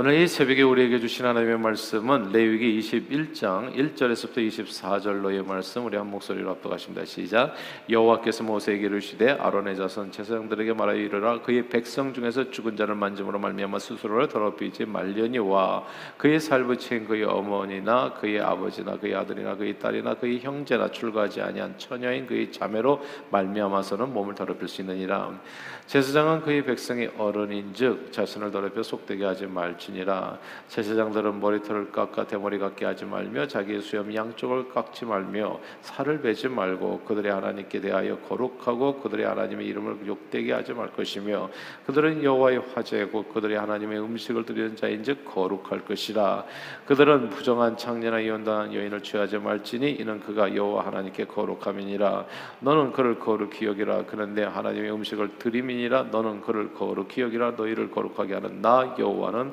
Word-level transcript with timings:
오늘 0.00 0.14
이 0.14 0.28
새벽에 0.28 0.62
우리에게 0.62 1.00
주신 1.00 1.26
하나님의 1.26 1.58
말씀은 1.58 2.30
레위기 2.30 2.78
21장 2.78 3.74
1절에서부터 3.74 4.36
24절로의 4.46 5.44
말씀 5.44 5.86
우리 5.86 5.96
한 5.96 6.08
목소리로 6.08 6.50
합독하십니다. 6.50 7.04
시작. 7.04 7.52
여호와께서 7.90 8.44
모세에게 8.44 8.86
이르시되 8.86 9.32
아론의 9.32 9.76
자손 9.76 10.12
제사장들에게 10.12 10.74
말하여 10.74 10.98
이르라 10.98 11.40
그의 11.40 11.68
백성 11.68 12.14
중에서 12.14 12.52
죽은 12.52 12.76
자를 12.76 12.94
만짐으로 12.94 13.40
말미암아 13.40 13.80
스스로를 13.80 14.28
더럽히지 14.28 14.84
말려니와 14.84 15.84
그의 16.16 16.38
살부친 16.38 17.08
그의 17.08 17.24
어머니나 17.24 18.14
그의 18.20 18.40
아버지나 18.40 18.98
그의 18.98 19.16
아들이나 19.16 19.56
그의 19.56 19.80
딸이나 19.80 20.14
그의 20.14 20.38
형제나 20.38 20.92
출가하지 20.92 21.42
아니한 21.42 21.76
처녀인 21.76 22.24
그의 22.28 22.52
자매로 22.52 23.02
말미암아서는 23.32 24.12
몸을 24.12 24.36
더럽힐 24.36 24.68
수 24.68 24.80
있느니라. 24.82 25.40
제사장은 25.88 26.42
그의 26.42 26.64
백성의 26.64 27.14
어른인즉 27.18 28.12
자신을 28.12 28.52
더럽혀 28.52 28.84
속되게 28.84 29.24
하지 29.24 29.46
말지 29.46 29.87
니라. 29.92 30.38
제사장들은 30.68 31.40
머리털을 31.40 31.90
깎아 31.90 32.26
대머리 32.26 32.58
같게 32.58 32.84
하지 32.84 33.04
말며 33.04 33.46
자기의 33.46 33.80
수염 33.80 34.14
양쪽을 34.14 34.68
깎지 34.68 35.04
말며 35.06 35.58
살을 35.80 36.20
베지 36.20 36.48
말고 36.48 37.00
그들의 37.06 37.32
하나님께 37.32 37.80
대하여 37.80 38.18
거룩하고 38.18 39.00
그들의 39.00 39.24
하나님의 39.24 39.66
이름을 39.66 40.06
욕되게 40.06 40.52
하지 40.52 40.74
말 40.74 40.92
것이며 40.92 41.48
그들은 41.86 42.22
여호와의 42.22 42.62
화제고 42.74 43.24
그들의 43.24 43.58
하나님의 43.58 44.00
음식을 44.00 44.44
드리는 44.44 44.76
자인즉 44.76 45.24
거룩할 45.24 45.84
것이라. 45.84 46.44
그들은 46.86 47.30
부정한 47.30 47.76
창녀나 47.76 48.20
이혼당한 48.20 48.74
여인을 48.74 49.02
취하지 49.02 49.38
말지니 49.38 49.92
이는 49.92 50.20
그가 50.20 50.54
여호와 50.54 50.86
하나님께 50.86 51.24
거룩함이니라. 51.24 52.26
너는 52.60 52.92
그를 52.92 53.18
거룩히 53.18 53.66
여기라. 53.66 54.04
그는 54.04 54.34
내 54.34 54.42
하나님의 54.42 54.92
음식을 54.92 55.38
드림이 55.38 55.78
거룩함이니라. 55.78 56.04
너는 56.04 56.40
그를 56.40 56.74
거룩히 56.74 57.22
여기라. 57.22 57.52
너희를 57.52 57.90
거룩하게 57.90 58.34
하는 58.34 58.60
나 58.60 58.94
여호와는 58.98 59.52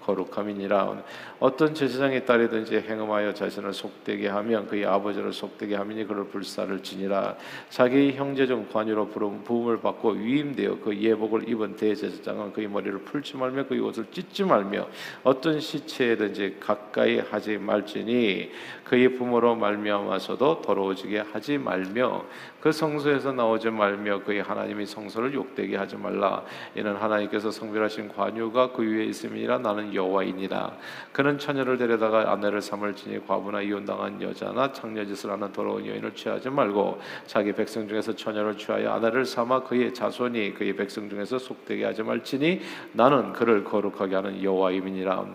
거룩함이니라. 0.01 1.03
어떤 1.39 1.73
제사장의 1.73 2.25
딸이든지 2.25 2.75
행음하여 2.87 3.33
자신을 3.33 3.73
속되게 3.73 4.27
하면 4.27 4.67
그의 4.67 4.85
아버지를 4.85 5.33
속되게 5.33 5.75
하미니 5.75 6.05
그를 6.05 6.25
불사를 6.25 6.81
지니라. 6.83 7.35
자기 7.69 8.13
형제 8.13 8.45
중 8.45 8.67
관유로 8.71 9.09
부음을 9.09 9.81
받고 9.81 10.11
위임되어 10.11 10.79
그 10.83 10.95
예복을 10.95 11.49
입은 11.49 11.75
대제사장은 11.75 12.53
그의 12.53 12.67
머리를 12.67 12.99
풀지 12.99 13.37
말며 13.37 13.65
그의 13.67 13.81
옷을 13.81 14.05
찢지 14.11 14.43
말며 14.43 14.87
어떤 15.23 15.59
시체든지 15.59 16.57
가까이 16.59 17.19
하지 17.19 17.57
말지니 17.57 18.51
그의 18.83 19.15
부모로 19.15 19.55
말미암아서도 19.55 20.61
더러워지게 20.61 21.19
하지 21.19 21.57
말며 21.57 22.25
그 22.59 22.71
성소에서 22.71 23.31
나오지 23.31 23.69
말며 23.69 24.23
그의 24.23 24.43
하나님의 24.43 24.85
성소를 24.85 25.33
욕되게 25.33 25.77
하지 25.77 25.95
말라. 25.95 26.43
이는 26.75 26.95
하나님께서 26.95 27.51
성별하신 27.51 28.09
관유가 28.09 28.71
그 28.71 28.83
위에 28.83 29.05
있음이라. 29.05 29.59
나는 29.59 29.90
여호와이니라. 29.93 30.71
그는 31.11 31.37
처녀를 31.37 31.77
데려다가 31.77 32.31
아내를 32.31 32.61
삼을지니 32.61 33.27
과부나 33.27 33.61
이혼당한 33.61 34.21
여자나 34.21 34.71
창녀짓을 34.71 35.31
하는 35.31 35.51
더러운 35.51 35.85
여인을 35.85 36.13
취하지 36.15 36.49
말고 36.49 36.99
자기 37.25 37.51
백성 37.53 37.87
중에서 37.87 38.15
처녀를 38.15 38.57
취하여 38.57 38.91
아내를 38.91 39.25
삼아 39.25 39.63
그의 39.63 39.93
자손이 39.93 40.53
그의 40.53 40.75
백성 40.75 41.09
중에서 41.09 41.37
속되게 41.37 41.85
하지 41.85 42.03
말지니 42.03 42.61
나는 42.93 43.33
그를 43.33 43.63
거룩하게 43.63 44.15
하는 44.15 44.43
여호와임이니라. 44.43 45.25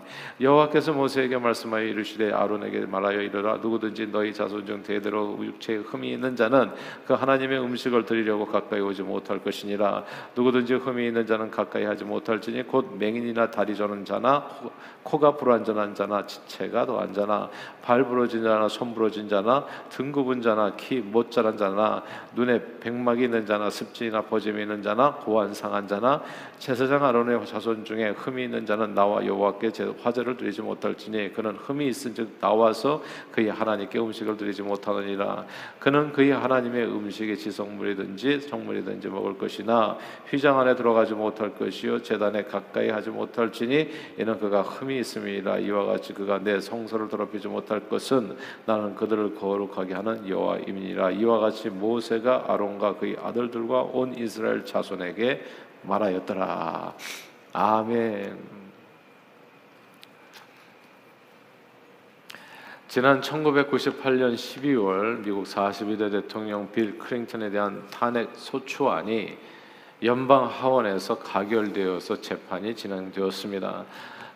여호와께서 0.41 0.93
모세에게 0.93 1.37
말씀하여 1.37 1.83
이르시되 1.83 2.31
아론에게 2.31 2.85
말하여 2.87 3.21
이르라. 3.21 3.57
누구든지 3.57 4.07
너희 4.07 4.33
자손 4.33 4.65
중 4.65 4.83
대대로 4.83 5.37
육체에 5.41 5.77
흠이 5.77 6.11
있는 6.13 6.35
자는 6.35 6.71
그 7.05 7.13
하나님의 7.13 7.59
음식을 7.59 8.05
드리려고 8.05 8.45
가까이 8.45 8.79
오지 8.79 9.03
못할 9.03 9.39
것이니라. 9.43 10.03
누구든지 10.35 10.75
흠이 10.75 11.07
있는 11.07 11.25
자는 11.25 11.51
가까이 11.51 11.83
하지 11.85 12.03
못할지니 12.03 12.63
곧 12.63 12.97
맹인이나 12.97 13.51
다리 13.51 13.75
저는 13.75 14.05
자나 14.05 14.46
코가 15.03 15.37
불완전한 15.37 15.95
자나 15.95 16.25
지체가 16.25 16.85
더한 16.85 17.13
자나 17.13 17.49
발 17.81 18.03
부러진 18.03 18.43
자나 18.43 18.67
손 18.67 18.93
부러진 18.93 19.29
자나 19.29 19.65
등 19.89 20.11
굽은 20.11 20.41
자나 20.41 20.75
키 20.75 21.07
못 21.17 21.31
자란 21.31 21.57
자나 21.57 22.03
눈에 22.35 22.61
백막이 22.79 23.23
있는 23.23 23.45
자나 23.45 23.69
습진이나 23.69 24.21
버짐이 24.23 24.61
있는 24.61 24.81
자나 24.81 25.15
고안 25.15 25.53
상한 25.53 25.87
자나 25.87 26.21
제사장 26.59 27.03
아론의 27.03 27.45
자손 27.45 27.85
중에 27.85 28.09
흠이 28.09 28.43
있는 28.43 28.65
자는 28.65 28.93
나와 28.93 29.25
여호와께 29.25 29.71
화제를 30.01 30.37
드리지 30.37 30.61
못할지니 30.61 31.33
그는 31.33 31.55
흠이 31.55 31.87
있은즉 31.87 32.39
나와서 32.39 33.01
그의 33.31 33.49
하나님께 33.49 33.99
음식을 33.99 34.37
드리지 34.37 34.63
못하느니라. 34.63 35.45
그는 35.79 36.11
그의 36.11 36.31
하나님의 36.31 36.85
음식의 36.85 37.37
지성물이든지 37.37 38.41
성물이든지 38.41 39.07
먹을 39.09 39.37
것이나 39.37 39.97
휘장 40.29 40.59
안에 40.59 40.75
들어가지 40.75 41.13
못할 41.13 41.55
것이요 41.55 42.01
제단에 42.01 42.43
가까이 42.43 42.89
하지 42.89 43.09
못할지니 43.09 43.89
이는 44.17 44.36
그가 44.37 44.61
흠이 44.61 44.99
있음이라 44.99 45.59
이와 45.59 45.85
같이 45.85 46.13
그가 46.13 46.39
내 46.39 46.59
성소를 46.59 47.09
더럽히지 47.09 47.47
못할 47.47 47.87
것은 47.89 48.37
나는 48.65 48.95
그들을 48.95 49.35
거룩하게 49.35 49.93
하는 49.93 50.27
여호와임이니라 50.27 51.11
이와 51.11 51.39
같이 51.39 51.69
모세가 51.69 52.45
아론과 52.47 52.97
그의 52.97 53.17
아들들과 53.21 53.81
온 53.81 54.17
이스라엘 54.17 54.65
자손에게 54.65 55.43
말하였더라 55.83 56.95
아멘. 57.53 58.57
지난 62.87 63.19
1998년 63.19 64.33
12월 64.33 65.23
미국 65.23 65.43
42대 65.45 66.09
대통령 66.09 66.71
빌 66.71 66.97
클린턴에 66.97 67.49
대한 67.49 67.85
탄핵 67.91 68.29
소추안이 68.33 69.37
연방 70.03 70.45
하원에서 70.45 71.19
가결되어서 71.19 72.21
재판이 72.21 72.75
진행되었습니다. 72.75 73.85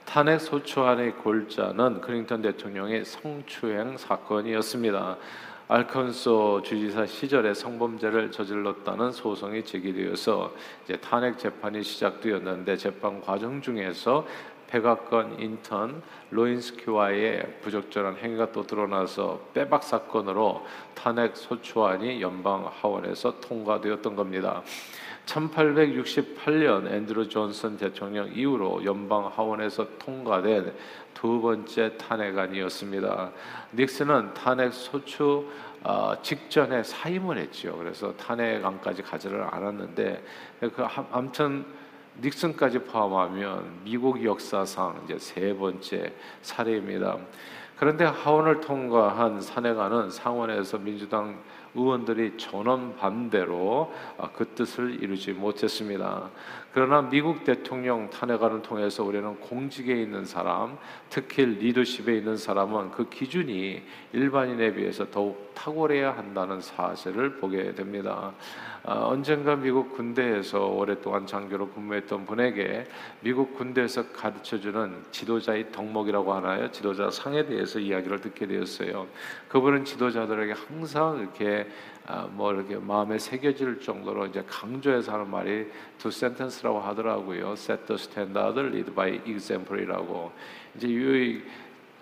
탄핵 0.05 0.39
소추안의 0.39 1.13
골자는 1.17 2.01
클린턴 2.01 2.41
대통령의 2.41 3.05
성추행 3.05 3.97
사건이었습니다. 3.97 5.17
알컨소 5.69 6.63
주지사 6.63 7.05
시절에 7.05 7.53
성범죄를 7.53 8.29
저질렀다는 8.31 9.13
소송이 9.13 9.63
제기되어서 9.63 10.53
이제 10.83 10.97
탄핵 10.97 11.37
재판이 11.39 11.81
시작되었는데 11.81 12.75
재판 12.75 13.21
과정 13.21 13.61
중에서 13.61 14.27
백악관 14.67 15.39
인턴 15.39 16.01
로인스키와의 16.29 17.59
부적절한 17.61 18.17
행위가 18.17 18.51
또 18.51 18.65
드러나서 18.65 19.39
빼박 19.53 19.83
사건으로 19.83 20.65
탄핵 20.93 21.37
소추안이 21.37 22.21
연방 22.21 22.69
하원에서 22.81 23.39
통과되었던 23.39 24.15
겁니다. 24.15 24.61
1868년 25.25 26.91
앤드루 26.91 27.29
존슨 27.29 27.77
대통령 27.77 28.31
이후로 28.33 28.83
연방 28.85 29.27
하원에서 29.27 29.87
통과된 29.99 30.73
두 31.13 31.41
번째 31.41 31.97
탄핵안이었습니다. 31.97 33.31
닉슨은 33.73 34.33
탄핵 34.33 34.73
소추 34.73 35.45
어, 35.83 36.13
직전에 36.21 36.83
사임을 36.83 37.37
했죠. 37.37 37.75
그래서 37.77 38.15
탄핵안까지 38.15 39.01
가지를 39.01 39.41
않았는데 39.49 40.23
그 40.59 40.85
아무튼 41.11 41.65
닉슨까지 42.19 42.79
포함하면 42.79 43.79
미국 43.83 44.23
역사상 44.23 45.01
이제 45.05 45.17
세 45.17 45.53
번째 45.53 46.13
사례입니다. 46.41 47.17
그런데 47.77 48.05
하원을 48.05 48.61
통과한 48.61 49.41
산해가는 49.41 50.11
상원에서 50.11 50.77
민주당 50.77 51.41
의원들이 51.75 52.37
전원 52.37 52.95
반대로 52.95 53.93
아, 54.17 54.29
그 54.31 54.47
뜻을 54.55 55.01
이루지 55.01 55.33
못했습니다. 55.33 56.29
그러나 56.73 57.01
미국 57.01 57.43
대통령 57.43 58.09
탄핵안을 58.09 58.61
통해서 58.61 59.03
우리는 59.03 59.39
공직에 59.39 59.93
있는 59.93 60.25
사람, 60.25 60.77
특히 61.09 61.45
리더십에 61.45 62.17
있는 62.17 62.37
사람은 62.37 62.91
그 62.91 63.09
기준이 63.09 63.81
일반인에 64.13 64.73
비해서 64.73 65.09
더욱 65.09 65.50
탁월해야 65.53 66.15
한다는 66.15 66.61
사실을 66.61 67.37
보게 67.37 67.73
됩니다. 67.73 68.33
어, 68.83 69.09
언젠가 69.09 69.55
미국 69.55 69.95
군대에서 69.95 70.65
오랫동안 70.67 71.27
장교로 71.27 71.69
근무했던 71.69 72.25
분에게 72.25 72.87
미국 73.19 73.55
군대에서 73.55 74.11
가르쳐주는 74.11 75.03
지도자의 75.11 75.71
덕목이라고 75.71 76.33
하나요? 76.33 76.71
지도자 76.71 77.11
상에 77.11 77.45
대해서 77.45 77.79
이야기를 77.79 78.21
듣게 78.21 78.47
되었어요. 78.47 79.07
그분은 79.49 79.85
지도자들에게 79.85 80.53
항상 80.53 81.19
이렇게 81.19 81.67
아, 82.07 82.27
뭐 82.31 82.51
이렇게 82.51 82.75
마음에 82.77 83.19
새겨질 83.19 83.79
정도로 83.79 84.25
이제 84.25 84.43
강조해서 84.47 85.13
하는 85.13 85.29
말이 85.29 85.67
두 85.99 86.09
센텐스라고 86.09 86.79
하더라고요. 86.79 87.51
Set 87.53 87.85
the 87.85 87.99
standard, 88.01 88.59
lead 88.59 88.91
by 88.91 89.21
example이라고. 89.25 90.31
이제 90.75 90.87
이 90.87 91.41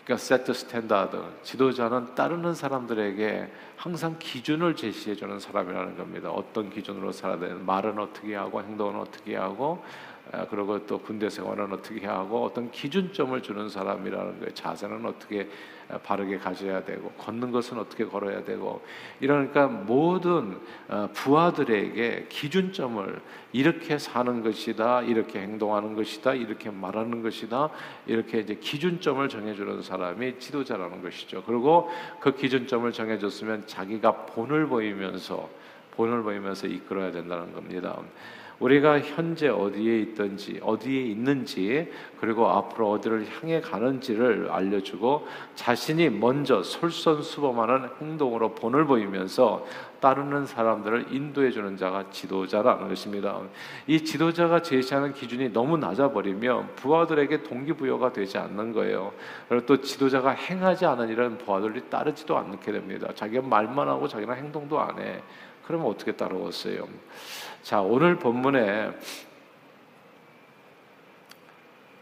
그러니까 0.09 0.43
the 0.43 0.57
standard. 0.57 1.17
지도자는 1.43 2.15
따르는 2.15 2.55
사람들에게 2.55 3.51
항상 3.75 4.15
기준을 4.17 4.75
제시해 4.75 5.15
주는 5.15 5.39
사람이라는 5.39 5.97
겁니다. 5.97 6.31
어떤 6.31 6.71
기준으로 6.71 7.11
살아야 7.11 7.37
되는 7.37 7.63
말은 7.63 7.99
어떻게 7.99 8.33
하고 8.33 8.63
행동은 8.63 8.99
어떻게 8.99 9.35
하고 9.35 9.83
아, 10.18 10.18
그리고 10.49 10.85
또 10.85 10.99
군대 10.99 11.29
생활은 11.29 11.73
어떻게 11.73 12.05
하고 12.05 12.45
어떤 12.45 12.69
기준점을 12.71 13.41
주는 13.41 13.67
사람이라는 13.67 14.39
거예요. 14.39 14.53
자세는 14.53 15.05
어떻게 15.05 15.49
아, 15.91 15.97
바르게 15.97 16.37
가져야 16.37 16.85
되고 16.85 17.09
걷는 17.17 17.51
것은 17.51 17.79
어떻게 17.79 18.05
걸어야 18.05 18.43
되고 18.43 18.83
이러니까 19.21 19.65
모든 19.67 20.59
아, 20.87 21.09
부하들에게 21.13 22.27
기준점을 22.29 23.21
이렇게 23.53 23.97
사는 23.97 24.43
것이다, 24.43 25.01
이렇게 25.01 25.39
행동하는 25.39 25.95
것이다, 25.95 26.35
이렇게 26.35 26.69
말하는 26.69 27.23
것이다, 27.23 27.69
이렇게 28.05 28.39
이제 28.39 28.53
기준점을 28.53 29.27
정해주는 29.27 29.81
사람이 29.81 30.37
지도자라는 30.37 31.01
것이죠. 31.01 31.43
그리고 31.43 31.89
그 32.19 32.35
기준점을 32.35 32.91
정해줬으면 32.91 33.65
자기가 33.65 34.27
본을 34.27 34.67
보이면서 34.67 35.49
본을 35.95 36.21
보이면서 36.21 36.67
이끌어야 36.67 37.11
된다는 37.11 37.51
겁니다. 37.51 37.99
우리가 38.59 38.99
현재 38.99 39.47
어디에 39.47 39.99
있든지 39.99 40.59
어디에 40.63 41.01
있는지 41.01 41.91
그리고 42.19 42.49
앞으로 42.49 42.91
어디를 42.91 43.27
향해 43.29 43.61
가는지를 43.61 44.49
알려주고 44.51 45.27
자신이 45.55 46.09
먼저 46.09 46.61
솔선수범하는 46.61 47.89
행동으로 48.01 48.55
본을 48.55 48.85
보이면서 48.85 49.65
따르는 49.99 50.45
사람들을 50.45 51.07
인도해 51.11 51.51
주는 51.51 51.75
자가 51.77 52.09
지도자라는 52.09 52.87
것입니다. 52.87 53.39
이 53.87 54.03
지도자가 54.03 54.61
제시하는 54.61 55.13
기준이 55.13 55.51
너무 55.51 55.77
낮아 55.77 56.11
버리면 56.11 56.75
부하들에게 56.75 57.43
동기부여가 57.43 58.13
되지 58.13 58.37
않는 58.37 58.73
거예요. 58.73 59.13
그리고 59.47 59.65
또 59.65 59.81
지도자가 59.81 60.31
행하지 60.31 60.85
않은 60.85 61.09
일은 61.09 61.37
부하들이 61.37 61.89
따르지도 61.89 62.37
않게 62.37 62.71
됩니다. 62.71 63.09
자기가 63.13 63.41
말만 63.41 63.87
하고 63.87 64.07
자기는 64.07 64.33
행동도 64.35 64.79
안 64.79 64.99
해. 64.99 65.21
그러면 65.69 65.85
어떻게 65.85 66.13
따라왔어요? 66.13 66.89
자, 67.61 67.79
오늘 67.79 68.15
본문에 68.15 68.91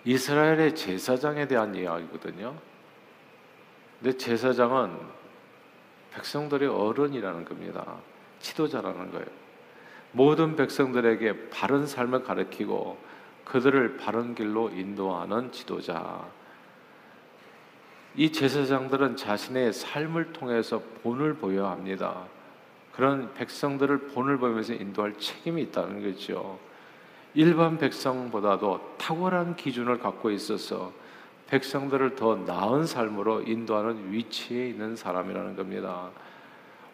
이스라엘의 0.05 0.73
제사장에 0.73 1.49
대한 1.49 1.75
이야기거든요. 1.75 2.55
근데 3.99 4.17
제사장은 4.17 4.97
백성들의 6.13 6.69
어른이라는 6.69 7.43
겁니다. 7.43 7.97
지도자라는 8.39 9.11
거예요. 9.11 9.25
모든 10.13 10.55
백성들에게 10.55 11.49
바른 11.49 11.85
삶을 11.85 12.23
가르치고 12.23 12.97
그들을 13.43 13.97
바른 13.97 14.33
길로 14.33 14.69
인도하는 14.69 15.51
지도자. 15.51 16.25
이 18.15 18.31
제사장들은 18.31 19.17
자신의 19.17 19.73
삶을 19.73 20.31
통해서 20.31 20.81
본을 21.03 21.33
보여야 21.33 21.71
합니다. 21.71 22.27
그런 22.97 23.31
백성들을 23.35 24.07
본을 24.07 24.39
보면서 24.39 24.73
인도할 24.73 25.13
책임이 25.19 25.61
있다는 25.61 26.01
거죠. 26.01 26.57
일반 27.35 27.77
백성보다도 27.77 28.95
탁월한 28.97 29.55
기준을 29.55 29.99
갖고 29.99 30.31
있어서 30.31 30.91
백성들을 31.45 32.15
더 32.15 32.35
나은 32.35 32.87
삶으로 32.87 33.43
인도하는 33.43 34.11
위치에 34.11 34.69
있는 34.69 34.95
사람이라는 34.95 35.55
겁니다. 35.55 36.09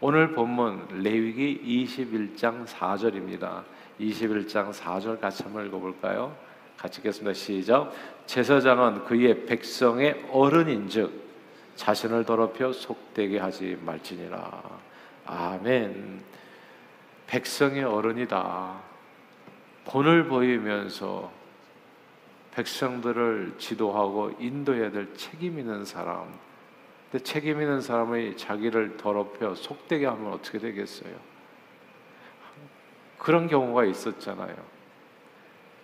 오늘 0.02 0.34
본문 0.34 1.02
레위기 1.02 1.86
21장 1.88 2.66
4절입니다. 2.66 3.64
21장 4.02 4.74
4절 4.74 5.22
같이 5.22 5.44
한번 5.44 5.66
읽어볼까요? 5.68 6.36
같이 6.76 7.00
읽겠습니다. 7.00 7.34
시작. 7.34 7.94
제사장은 8.26 9.06
그의 9.06 9.46
백성의 9.46 10.26
어른인즉 10.34 11.24
자신을 11.78 12.26
더럽혀 12.26 12.74
속되게 12.74 13.40
하지 13.40 13.78
말지니라. 13.86 14.84
아멘. 15.25 16.22
백성의 17.28 17.84
어른이다. 17.84 18.81
본을 19.86 20.28
보이면서 20.28 21.31
백성들을 22.52 23.56
지도하고 23.58 24.36
인도해야 24.40 24.92
될 24.92 25.14
책임 25.16 25.58
있는 25.58 25.86
사람. 25.86 26.31
근데 27.12 27.24
책임 27.24 27.62
있는 27.62 27.81
사람이 27.81 28.38
자기를 28.38 28.98
더럽혀 28.98 29.56
속되게 29.56 30.06
하면 30.06 30.34
어떻게 30.34 30.60
되겠어요? 30.60 31.14
그런 33.18 33.48
경우가 33.48 33.86
있었잖아요. 33.86 34.56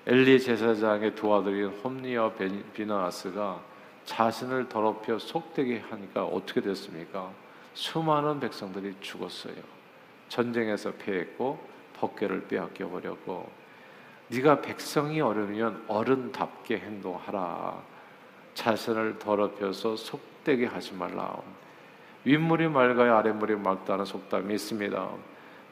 엘리 0.06 0.40
제사장의 0.40 1.16
두 1.16 1.34
아들인 1.34 1.68
홈니와 1.68 2.34
비나아스가 2.74 3.62
자신을 4.06 4.70
더럽혀 4.70 5.20
속되게 5.20 5.80
하니까 5.80 6.26
어떻게 6.26 6.62
됐습니까? 6.62 7.32
수많은 7.80 8.42
백성들이 8.42 8.94
죽었어요. 9.00 9.56
전쟁에서 10.28 10.92
패했고 10.92 11.58
법궤를 11.94 12.50
빼앗겨 12.50 12.90
버렸고 12.90 13.50
네가 14.28 14.60
백성이 14.60 15.22
어려면 15.22 15.82
어른답게 15.88 16.78
행동하라. 16.78 17.82
자신을 18.54 19.18
더럽혀서 19.18 19.96
속되게 19.96 20.66
하지 20.66 20.94
말라. 20.94 21.38
윗물이 22.26 22.68
맑아야 22.68 23.20
아랫물이 23.20 23.56
맑다는 23.56 24.04
속담이 24.04 24.54
있습니다. 24.56 25.10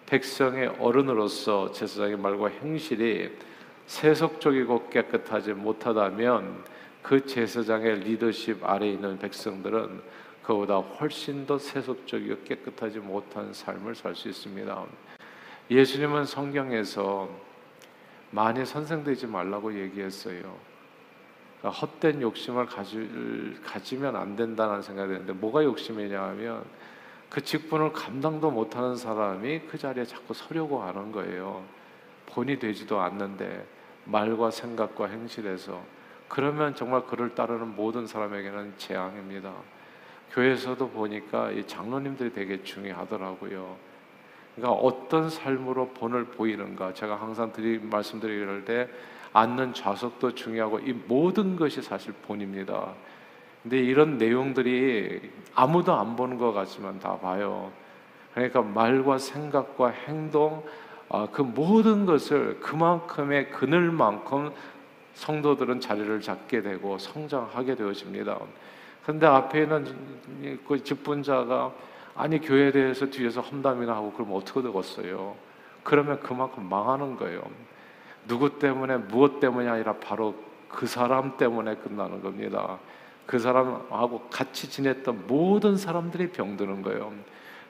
백성의 0.06 0.78
어른으로서 0.80 1.74
제사장의 1.74 2.18
말과 2.18 2.48
행실이 2.48 3.38
세속적이고 3.86 4.88
깨끗하지 4.88 5.52
못하다면 5.52 6.64
그 7.04 7.26
제사장의 7.26 8.00
리더십 8.00 8.64
아래 8.64 8.88
있는 8.88 9.20
백성들은 9.20 10.27
그보다 10.48 10.78
훨씬 10.78 11.46
더 11.46 11.58
세속적이고 11.58 12.44
깨끗하지 12.46 13.00
못한 13.00 13.52
삶을 13.52 13.96
살 13.96 14.16
수 14.16 14.30
있습니다. 14.30 14.86
예수님은 15.70 16.24
성경에서 16.24 17.30
많이 18.32 18.66
선생되지 18.66 19.28
말라고 19.28 19.78
얘기했어요. 19.78 20.56
그러니까 21.60 21.82
헛된 21.82 22.22
욕심을 22.22 22.66
가질, 22.66 23.60
가지면 23.62 24.16
안 24.16 24.38
된다는 24.38 24.82
생각이 24.82 25.12
드는데 25.12 25.34
뭐가 25.34 25.66
욕심이냐 25.66 26.24
하면 26.24 26.64
그 27.30 27.44
직분을 27.44 27.92
감당도 27.92 28.50
못하는 28.50 28.96
사람이 28.96 29.64
그 29.70 29.78
자리에 29.78 30.06
자꾸 30.06 30.34
서려고 30.34 30.82
하는 30.82 31.12
거예요. 31.12 31.66
본이 32.26 32.58
되지도 32.58 33.02
않는데 33.02 33.68
말과 34.06 34.52
생각과 34.52 35.08
행실에서 35.08 35.84
그러면 36.30 36.74
정말 36.74 37.06
그를 37.06 37.36
따르는 37.36 37.76
모든 37.76 38.08
사람에게는 38.08 38.76
재앙입니다. 38.78 39.77
교회에서도 40.32 40.90
보니까 40.90 41.52
이 41.52 41.66
장로님들이 41.66 42.34
되게 42.34 42.64
중요하더라고요. 42.64 43.76
그러니까 44.56 44.80
어떤 44.82 45.30
삶으로 45.30 45.90
본을 45.90 46.26
보이는가 46.26 46.94
제가 46.94 47.16
항상 47.16 47.52
드리 47.54 47.80
말씀드리를 47.80 48.66
때 48.66 48.90
앉는 49.34 49.74
좌석도 49.74 50.34
중요하고 50.36 50.80
이 50.80 50.94
모든 50.94 51.56
것이 51.56 51.82
사실 51.82 52.14
본입니다. 52.24 52.94
근데 53.62 53.80
이런 53.80 54.18
내용들이 54.18 55.30
아무도 55.54 55.94
안 55.94 56.16
보는 56.16 56.38
것 56.38 56.54
같지만 56.54 57.00
다 57.00 57.18
봐요. 57.18 57.72
그러니까 58.34 58.62
말과 58.62 59.18
생각과 59.18 59.90
행동 59.90 60.64
아, 61.10 61.28
그 61.32 61.42
모든 61.42 62.06
것을 62.06 62.60
그만큼의 62.60 63.50
그늘만큼 63.52 64.52
성도들은 65.14 65.80
자리를 65.80 66.22
잡게 66.22 66.62
되고 66.62 66.98
성장하게 66.98 67.76
되어집니다. 67.76 68.38
근데 69.08 69.26
앞에 69.26 69.62
있는 69.62 70.60
그 70.68 70.84
직분자가 70.84 71.72
아니 72.14 72.42
교회에 72.42 72.74
대해서 72.74 73.06
뒤에서 73.06 73.40
험담이나 73.40 73.96
하고 73.96 74.12
그러면 74.12 74.36
어떻게 74.36 74.62
되겠어요? 74.62 75.34
그러면 75.82 76.20
그만큼 76.20 76.68
망하는 76.68 77.16
거예요. 77.16 77.42
누구 78.28 78.60
때문에 78.60 78.98
무엇 78.98 79.40
때문이 79.40 79.70
아니라 79.70 79.94
바로 79.94 80.36
그 80.68 80.88
사람 80.88 81.38
때문에 81.38 81.76
끝나는 81.76 82.22
겁니다. 82.22 82.80
그 83.26 83.40
사람하고 83.40 84.28
같이 84.30 84.70
지냈던 84.70 85.28
모든 85.28 85.78
사람들이 85.78 86.32
병드는 86.32 86.82
거예요. 86.82 87.14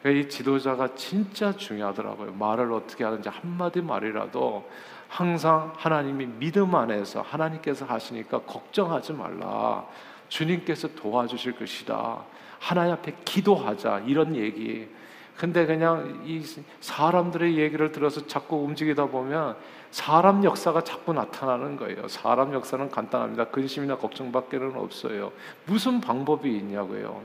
그러니까 0.02 0.26
이 0.26 0.30
지도자가 0.30 0.96
진짜 0.96 1.52
중요하더라고요. 1.56 2.34
말을 2.34 2.74
어떻게 2.74 3.04
하는지 3.04 3.30
한마디 3.30 3.84
말이라도 3.84 4.68
항상 5.08 5.72
하나님이 5.78 6.26
믿음 6.40 6.74
안에서 6.74 7.22
하나님께서 7.22 7.86
하시니까 7.86 8.40
걱정하지 8.40 9.14
말라. 9.14 9.86
주님께서 10.30 10.90
도와주실 10.96 11.54
것이다. 11.54 12.24
하나님 12.60 12.94
앞에 12.94 13.16
기도하자 13.26 14.04
이런 14.08 14.36
얘기. 14.36 14.88
근데 15.38 15.66
그냥 15.68 16.24
이 16.26 16.44
사람들의 16.82 17.58
얘기를 17.58 17.92
들어서 17.92 18.26
자꾸 18.26 18.58
움직이다 18.58 19.06
보면 19.06 19.56
사람 19.92 20.44
역사가 20.44 20.84
자꾸 20.84 21.14
나타나는 21.14 21.78
거예요. 21.78 22.08
사람 22.08 22.54
역사는 22.54 22.90
간단합니다. 22.90 23.46
근심이나 23.46 23.98
걱정밖에는 23.98 24.76
없어요. 24.76 25.32
무슨 25.66 26.02
방법이 26.02 26.50
있냐고요. 26.58 27.22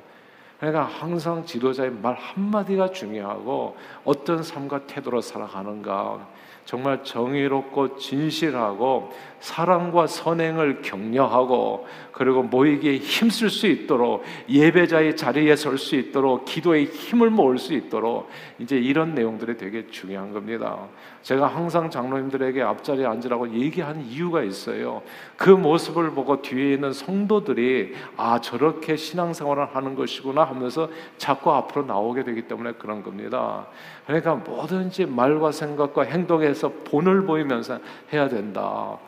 그러니까 0.61 0.85
항상 0.85 1.45
지도자의 1.45 1.91
말 1.91 2.15
한마디가 2.15 2.93
중요하고 2.93 3.77
어떤 4.05 4.43
삶과 4.43 4.87
태도로 4.87 5.21
살아가는가 5.21 6.29
정말 6.65 7.03
정의롭고 7.03 7.97
진실하고 7.97 9.13
사랑과 9.43 10.07
선행을 10.07 10.83
격려하고 10.83 11.85
그리고 12.13 12.45
모이기에 12.45 12.99
힘쓸 12.99 13.51
수 13.51 13.67
있도록 13.67 14.23
예배자의 14.49 15.17
자리에 15.17 15.57
설 15.57 15.83
수 15.83 15.97
있도록 15.97 16.45
기도에 16.45 16.85
힘을 16.85 17.31
모을 17.31 17.59
수 17.59 17.75
있도록 17.75 18.31
이제 18.61 18.77
이런 18.79 19.17
내용들이 19.17 19.57
되게 19.57 19.85
중요한 19.91 20.33
겁니다. 20.33 20.79
제가 21.23 21.49
항상 21.49 21.91
장로님들에게 21.91 22.63
앞자리에 22.63 23.05
앉으라고 23.05 23.51
얘기한 23.51 24.03
이유가 24.03 24.45
있어요. 24.45 25.03
그 25.37 25.51
모습을 25.51 26.11
보고 26.13 26.41
뒤에 26.41 26.75
있는 26.75 26.93
성도들이 26.93 27.95
아 28.17 28.41
저렇게 28.41 28.95
신앙생활을 28.95 29.75
하는 29.75 29.97
것이구나 29.97 30.45
하면서 30.45 30.89
자꾸 31.19 31.53
앞으로 31.53 31.85
나오게 31.87 32.23
되기 32.23 32.43
때문에 32.43 32.75
그런 32.75 33.03
겁니다. 33.03 33.67
그러니까 34.07 34.37
뭐든지 34.37 35.07
말과 35.07 35.51
생각과 35.51 36.03
행동에서 36.03 36.73
본을 36.85 37.27
보이면서 37.27 37.81
해야 38.13 38.29
된다. 38.29 38.99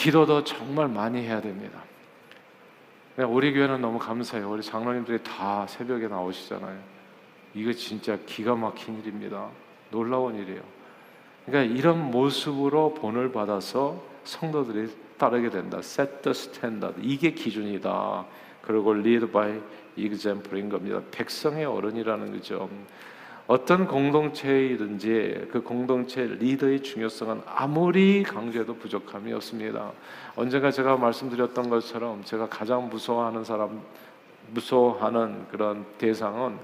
기도도 0.00 0.44
정말 0.44 0.88
많이 0.88 1.20
해야 1.20 1.42
됩니다. 1.42 1.84
우리 3.28 3.52
교회는 3.52 3.82
너무 3.82 3.98
감사해요. 3.98 4.50
우리 4.50 4.62
장로님들이 4.62 5.22
다 5.22 5.66
새벽에 5.66 6.08
나오시잖아요. 6.08 6.78
이거 7.52 7.70
진짜 7.74 8.16
기가 8.24 8.54
막힌 8.54 8.98
일입니다. 8.98 9.50
놀라운 9.90 10.36
일이에요. 10.36 10.62
그러니까 11.44 11.74
이런 11.74 12.10
모습으로 12.10 12.94
본을 12.94 13.30
받아서 13.30 14.02
성도들이 14.24 14.90
따르게 15.18 15.50
된다. 15.50 15.80
Set 15.80 16.22
the 16.22 16.30
standard. 16.30 16.98
이게 17.02 17.32
기준이다. 17.32 18.24
그리고 18.62 18.94
lead 18.96 19.26
by 19.26 19.60
example인 19.98 20.70
겁니다. 20.70 21.02
백성의 21.10 21.66
어른이라는 21.66 22.32
거죠. 22.32 22.70
어떤 23.50 23.88
공동체이든지 23.88 25.48
그 25.50 25.60
공동체 25.60 26.22
리더의 26.24 26.84
중요성은 26.84 27.42
아무리 27.46 28.22
강조해도 28.22 28.76
부족함이 28.76 29.32
없습니다. 29.32 29.90
언젠가 30.36 30.70
제가 30.70 30.96
말씀드렸던 30.96 31.68
것처럼 31.68 32.22
제가 32.22 32.48
가장 32.48 32.88
무서워하는 32.88 33.42
사람, 33.42 33.82
무서워하는 34.52 35.48
그런 35.48 35.84
대상은 35.98 36.58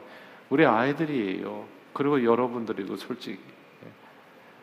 우리 0.48 0.64
아이들이에요. 0.64 1.64
그리고 1.92 2.22
여러분들이고 2.22 2.94
솔직히 2.94 3.40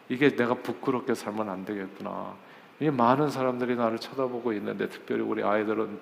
이게 0.08 0.34
내가 0.34 0.53
부끄럽게 0.53 1.15
살면 1.15 1.50
안 1.50 1.65
되겠구나. 1.65 2.36
이 2.80 2.89
많은 2.89 3.32
사람들이 3.32 3.75
나를 3.75 4.00
쳐다보고 4.00 4.53
있는데 4.53 4.88
특별히 4.88 5.24
우리 5.24 5.44
아이들은 5.44 6.00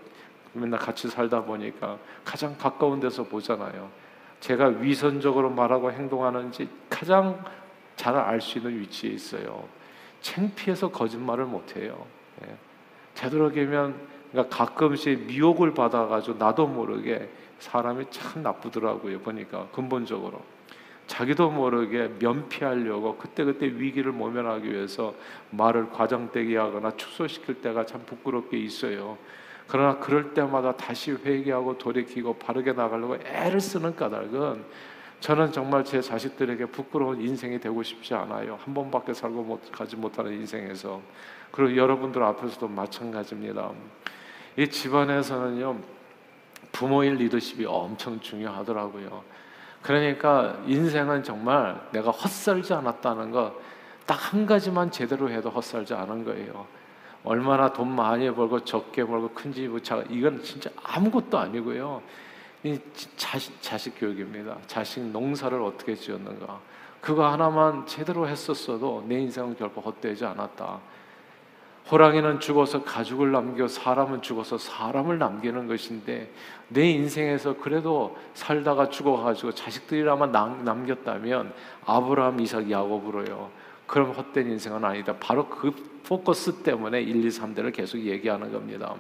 맨날 0.54 0.80
같이 0.80 1.08
살다 1.08 1.46
보니까 1.46 1.98
가장 2.24 2.56
가까운 2.60 3.00
데서 3.00 3.24
보잖아요. 3.24 4.11
제가 4.42 4.68
위선적으로 4.68 5.50
말하고 5.50 5.92
행동하는지 5.92 6.68
가장 6.90 7.44
잘 7.96 8.16
알 8.18 8.42
수 8.42 8.58
있는 8.58 8.80
위치에 8.80 9.12
있어요. 9.12 9.64
창피해서 10.22 10.92
거짓말을 10.92 11.46
못 11.46 11.76
해요. 11.78 12.06
예. 12.44 12.56
되도록이면 13.14 13.96
그러니까 14.32 14.56
가끔씩 14.56 15.28
미혹을 15.28 15.74
받아가지고 15.74 16.38
나도 16.38 16.68
모르게 16.68 17.30
사람이 17.60 18.06
참 18.10 18.42
나쁘더라고요. 18.42 19.20
보니까 19.20 19.68
근본적으로 19.72 20.42
자기도 21.06 21.52
모르게 21.52 22.10
면피하려고 22.20 23.18
그때그때 23.18 23.68
위기를 23.68 24.12
모면하기 24.14 24.72
위해서 24.72 25.14
말을 25.52 25.92
과장되게 25.92 26.58
하거나 26.58 26.96
축소시킬 26.96 27.62
때가 27.62 27.86
참 27.86 28.02
부끄럽게 28.06 28.58
있어요. 28.58 29.18
그러나 29.72 29.98
그럴 30.00 30.34
때마다 30.34 30.76
다시 30.76 31.12
회개하고 31.12 31.78
돌이키고 31.78 32.34
바르게 32.34 32.74
나가려고 32.74 33.16
애를 33.16 33.62
쓰는 33.62 33.96
까닭은 33.96 34.66
저는 35.22 35.54
정말 35.54 35.86
제 35.86 36.02
자식들에게 36.02 36.66
부끄러운 36.66 37.22
인생이 37.22 37.58
되고 37.58 37.82
싶지 37.82 38.14
않아요. 38.14 38.60
한 38.62 38.74
번밖에 38.74 39.14
살고 39.14 39.44
못, 39.44 39.72
가지 39.72 39.96
못하는 39.96 40.34
인생에서. 40.34 41.00
그리고 41.52 41.78
여러분들 41.78 42.22
앞에서도 42.22 42.68
마찬가지입니다. 42.68 43.72
이 44.58 44.68
집안에서는요, 44.68 45.80
부모의 46.74 47.16
리더십이 47.16 47.66
엄청 47.66 48.20
중요하더라고요. 48.20 49.24
그러니까 49.82 50.58
인생은 50.66 51.24
정말 51.24 51.80
내가 51.94 52.12
헛살지 52.12 52.74
않았다는 52.74 53.32
거 53.32 53.72
딱 54.12 54.34
한 54.34 54.46
가지만 54.46 54.92
제대로 54.92 55.30
해도 55.30 55.50
헛살지 55.50 55.94
않은 55.94 56.26
거예요. 56.26 56.68
얼마나 57.24 57.72
돈 57.72 57.96
많이 57.96 58.30
벌고 58.34 58.64
적게 58.66 59.04
벌고 59.04 59.30
큰 59.30 59.54
집, 59.54 59.70
부차 59.70 60.04
이건 60.10 60.42
진짜 60.44 60.70
아무것도 60.84 61.38
아니고요. 61.38 62.02
이 62.64 62.80
자식, 63.16 63.62
자식 63.62 64.00
교육입니다. 64.00 64.58
자식 64.68 65.02
농사를 65.02 65.60
어떻게 65.62 65.96
지었는가. 65.96 66.60
그거 67.00 67.28
하나만 67.32 67.88
제대로 67.88 68.28
했었어도 68.28 69.04
내 69.08 69.20
인생은 69.20 69.56
결코 69.58 69.82
헛되지 69.82 70.26
않았다. 70.26 70.80
호랑이는 71.90 72.40
죽어서 72.40 72.84
가죽을 72.84 73.32
남겨 73.32 73.68
사람은 73.68 74.22
죽어서 74.22 74.58
사람을 74.58 75.18
남기는 75.18 75.68
것인데 75.68 76.32
내 76.68 76.92
인생에서 76.92 77.58
그래도 77.58 78.16
살다가 78.36 78.90
죽어가지고 78.90 79.54
자식들이라만 79.54 80.32
남겼다면 80.32 81.54
아브라함, 81.86 82.40
이삭, 82.40 82.70
야곱으로요. 82.70 83.50
그럼 83.92 84.12
헛된 84.12 84.50
인생은 84.50 84.86
아니다. 84.86 85.14
바로 85.20 85.50
그 85.50 85.74
포커스 86.06 86.64
때문에 86.64 87.02
1, 87.02 87.26
2, 87.26 87.28
3대를 87.28 87.74
계속 87.74 88.00
얘기하는 88.00 88.50
겁니다. 88.50 88.96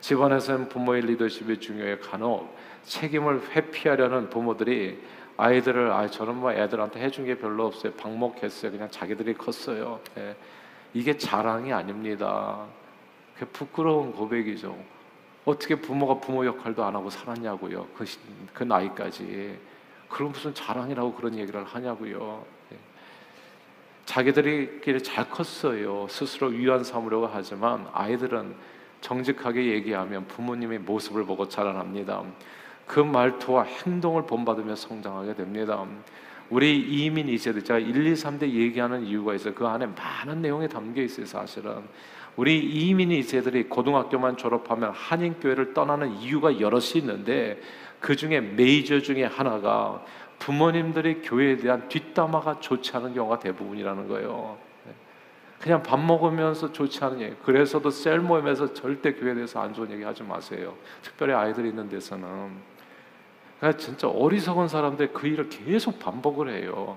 집안에서는 0.00 0.68
부모의 0.68 1.02
리더십이 1.02 1.60
중요해 1.60 2.00
간혹 2.00 2.52
책임을 2.82 3.50
회피하려는 3.50 4.28
부모들이 4.28 5.00
아이들을 5.36 5.92
아 5.92 6.10
저는 6.10 6.34
뭐 6.34 6.52
애들한테 6.52 7.00
해준 7.02 7.24
게 7.24 7.38
별로 7.38 7.66
없어요. 7.66 7.92
방목했어요. 7.92 8.72
그냥 8.72 8.90
자기들이 8.90 9.34
컸어요. 9.34 10.00
예. 10.18 10.34
이게 10.92 11.16
자랑이 11.16 11.72
아닙니다. 11.72 12.66
그 13.38 13.46
부끄러운 13.46 14.12
고백이죠. 14.12 14.76
어떻게 15.44 15.76
부모가 15.76 16.18
부모 16.18 16.44
역할도 16.44 16.84
안 16.84 16.96
하고 16.96 17.10
살았냐고요. 17.10 17.86
그, 17.96 18.04
그 18.52 18.64
나이까지. 18.64 19.56
그럼 20.08 20.32
무슨 20.32 20.52
자랑이라고 20.52 21.14
그런 21.14 21.38
얘기를 21.38 21.62
하냐고요. 21.62 22.56
자기들이 24.06 25.02
잘 25.02 25.28
컸어요. 25.28 26.06
스스로 26.08 26.48
위안 26.48 26.82
삼으려고 26.82 27.28
하지만 27.30 27.86
아이들은 27.92 28.54
정직하게 29.00 29.66
얘기하면 29.66 30.26
부모님의 30.26 30.78
모습을 30.80 31.26
보고 31.26 31.48
자라납니다. 31.48 32.22
그 32.86 33.00
말투와 33.00 33.64
행동을 33.64 34.26
본받으며 34.26 34.76
성장하게 34.76 35.34
됩니다. 35.34 35.84
우리 36.48 36.78
이민 36.78 37.28
이세대 37.28 37.60
제가 37.60 37.80
1, 37.80 38.06
2, 38.06 38.12
3대 38.14 38.48
얘기하는 38.48 39.04
이유가 39.04 39.34
있어요. 39.34 39.52
그 39.54 39.66
안에 39.66 39.86
많은 39.86 40.40
내용이 40.40 40.68
담겨 40.68 41.02
있어요, 41.02 41.26
사실은. 41.26 41.82
우리 42.36 42.58
이민 42.58 43.10
이세들이 43.10 43.64
고등학교만 43.64 44.36
졸업하면 44.36 44.92
한인 44.92 45.34
교회를 45.40 45.74
떠나는 45.74 46.12
이유가 46.18 46.60
여럿이 46.60 47.00
있는데 47.00 47.60
그 47.98 48.14
중에 48.14 48.40
메이저 48.40 49.00
중에 49.00 49.24
하나가 49.24 50.04
부모님들이 50.38 51.22
교회에 51.22 51.56
대한 51.56 51.88
뒷담화가 51.88 52.60
좋지 52.60 52.96
않은 52.96 53.14
경우가 53.14 53.38
대부분이라는 53.38 54.08
거예요. 54.08 54.56
그냥 55.60 55.82
밥 55.82 55.98
먹으면서 55.98 56.70
좋지 56.72 57.02
않은 57.04 57.20
얘기. 57.20 57.34
그래서도 57.44 57.90
셀 57.90 58.20
모임에서 58.20 58.74
절대 58.74 59.14
교회에 59.14 59.34
대해서 59.34 59.60
안 59.60 59.72
좋은 59.72 59.90
얘기 59.90 60.02
하지 60.02 60.22
마세요. 60.22 60.74
특별히 61.02 61.32
아이들이 61.32 61.70
있는 61.70 61.88
데서는. 61.88 62.76
그러니까 63.58 63.78
진짜 63.78 64.08
어리석은 64.08 64.68
사람들 64.68 65.12
그 65.12 65.26
일을 65.26 65.48
계속 65.48 65.98
반복을 65.98 66.50
해요. 66.50 66.96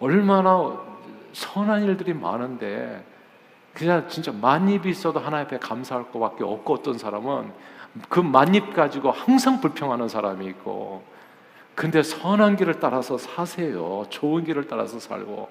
얼마나 0.00 0.80
선한 1.32 1.84
일들이 1.84 2.12
많은데 2.12 3.04
그냥 3.72 4.08
진짜 4.08 4.32
만입이 4.32 4.90
있어도 4.90 5.20
하나님 5.20 5.46
앞에 5.46 5.58
감사할 5.58 6.10
것밖에 6.10 6.42
없고 6.42 6.74
어떤 6.74 6.98
사람은 6.98 7.52
그 8.08 8.18
만입 8.18 8.74
가지고 8.74 9.12
항상 9.12 9.60
불평하는 9.60 10.08
사람이 10.08 10.44
있고 10.46 11.04
근데 11.74 12.02
선한 12.02 12.56
길을 12.56 12.80
따라서 12.80 13.16
사세요. 13.16 14.04
좋은 14.10 14.44
길을 14.44 14.66
따라서 14.66 14.98
살고 14.98 15.48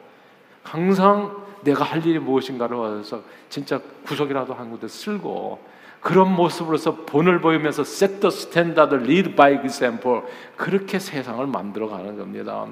항상 0.63 1.35
내가 1.61 1.83
할 1.83 2.05
일이 2.05 2.19
무엇인가를 2.19 2.99
해서 2.99 3.21
진짜 3.49 3.79
구석이라도 4.05 4.53
한 4.53 4.69
군데 4.69 4.87
쓸고 4.87 5.59
그런 5.99 6.33
모습으로서 6.33 6.95
본을 7.05 7.41
보이면서 7.41 7.81
set 7.81 8.19
the 8.19 8.27
standard, 8.27 8.95
lead 8.95 9.35
by 9.35 9.55
example 9.55 10.21
그렇게 10.55 10.99
세상을 10.99 11.45
만들어 11.47 11.89
가는 11.89 12.17
겁니다. 12.17 12.65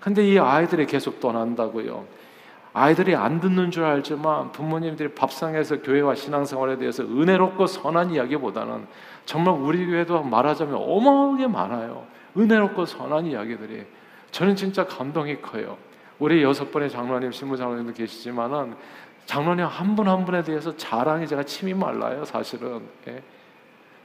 근데 0.00 0.26
이 0.26 0.38
아이들이 0.38 0.86
계속 0.86 1.20
떠난다고요. 1.20 2.04
아이들이 2.74 3.14
안 3.14 3.40
듣는 3.40 3.70
줄 3.70 3.84
알지만 3.84 4.52
부모님들이 4.52 5.14
밥상에서 5.14 5.82
교회와 5.82 6.14
신앙생활에 6.14 6.78
대해서 6.78 7.02
은혜롭고 7.02 7.66
선한 7.66 8.10
이야기보다는 8.12 8.86
정말 9.26 9.54
우리 9.54 9.86
교회도 9.86 10.22
말하자면 10.22 10.74
어마어마하게 10.74 11.46
많아요. 11.46 12.04
은혜롭고 12.36 12.86
선한 12.86 13.26
이야기들이 13.26 13.84
저는 14.30 14.56
진짜 14.56 14.86
감동이 14.86 15.40
커요. 15.42 15.76
우리 16.18 16.42
여섯 16.42 16.70
번의 16.70 16.88
장로님, 16.90 17.32
신부 17.32 17.56
장로님도 17.56 17.92
계시지만은 17.94 18.74
장로님 19.26 19.66
한 19.66 19.94
분 19.96 20.08
한 20.08 20.24
분에 20.24 20.42
대해서 20.42 20.76
자랑이 20.76 21.26
제가 21.26 21.42
침이 21.44 21.74
말라요, 21.74 22.24
사실은. 22.24 22.82
예. 23.08 23.22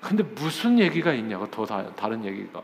근데 0.02 0.24
무슨 0.24 0.78
얘기가 0.80 1.14
있냐고 1.14 1.50
더 1.50 1.66
다른 1.66 2.24
얘기가 2.24 2.62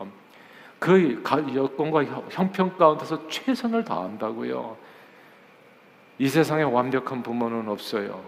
그 0.78 1.22
여건과 1.54 2.04
형편 2.30 2.76
가운데서 2.76 3.28
최선을 3.28 3.84
다한다고요. 3.84 4.76
이 6.18 6.28
세상에 6.28 6.62
완벽한 6.62 7.22
부모는 7.22 7.68
없어요. 7.68 8.22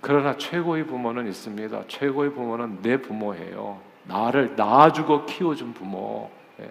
그러나 0.00 0.36
최고의 0.36 0.86
부모는 0.86 1.26
있습니다. 1.28 1.84
최고의 1.88 2.32
부모는 2.34 2.82
내 2.82 2.96
부모예요. 3.00 3.80
나를 4.04 4.54
낳아주고 4.56 5.26
키워준 5.26 5.74
부모. 5.74 6.30
예. 6.60 6.70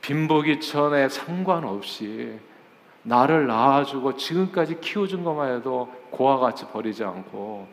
빈보기 0.00 0.60
전에 0.60 1.08
상관없이 1.08 2.38
나를 3.02 3.46
낳아주고 3.46 4.16
지금까지 4.16 4.80
키워준 4.80 5.24
것만 5.24 5.56
해도 5.56 5.92
고와 6.10 6.38
같이 6.38 6.66
버리지 6.66 7.04
않고 7.04 7.68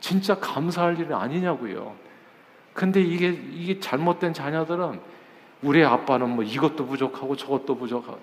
진짜 0.00 0.38
감사할 0.38 0.98
일이 0.98 1.12
아니냐고요. 1.12 1.94
근데 2.74 3.00
이게 3.00 3.28
이게 3.28 3.80
잘못된 3.80 4.34
자녀들은 4.34 5.00
우리 5.62 5.82
아빠는 5.84 6.28
뭐 6.28 6.44
이것도 6.44 6.86
부족하고 6.86 7.36
저것도 7.36 7.76
부족하고 7.76 8.18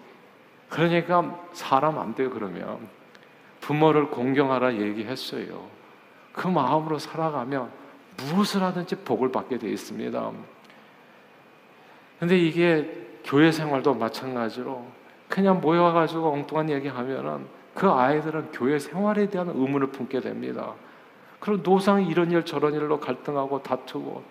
그러니까 0.69 1.39
사람 1.53 1.97
안 1.97 2.13
돼요 2.13 2.29
그러면 2.29 2.87
부모를 3.61 4.09
공경하라 4.09 4.75
얘기했어요. 4.75 5.67
그 6.33 6.47
마음으로 6.47 6.99
살아가면 6.99 7.71
무엇을 8.17 8.61
하든지 8.61 8.97
복을 8.97 9.31
받게 9.31 9.57
되어 9.57 9.69
있습니다. 9.69 10.31
근데 12.19 12.37
이게 12.37 13.07
교회 13.23 13.51
생활도 13.51 13.95
마찬가지로 13.95 14.85
그냥 15.27 15.61
모여가지고 15.61 16.31
엉뚱한 16.33 16.69
얘기하면은 16.69 17.45
그 17.73 17.89
아이들은 17.89 18.51
교회 18.51 18.77
생활에 18.77 19.29
대한 19.29 19.47
의문을 19.49 19.87
품게 19.87 20.19
됩니다. 20.19 20.73
그리고 21.39 21.63
노상 21.63 22.05
이런 22.05 22.31
일 22.31 22.45
저런 22.45 22.73
일로 22.73 22.99
갈등하고 22.99 23.63
다투고 23.63 24.23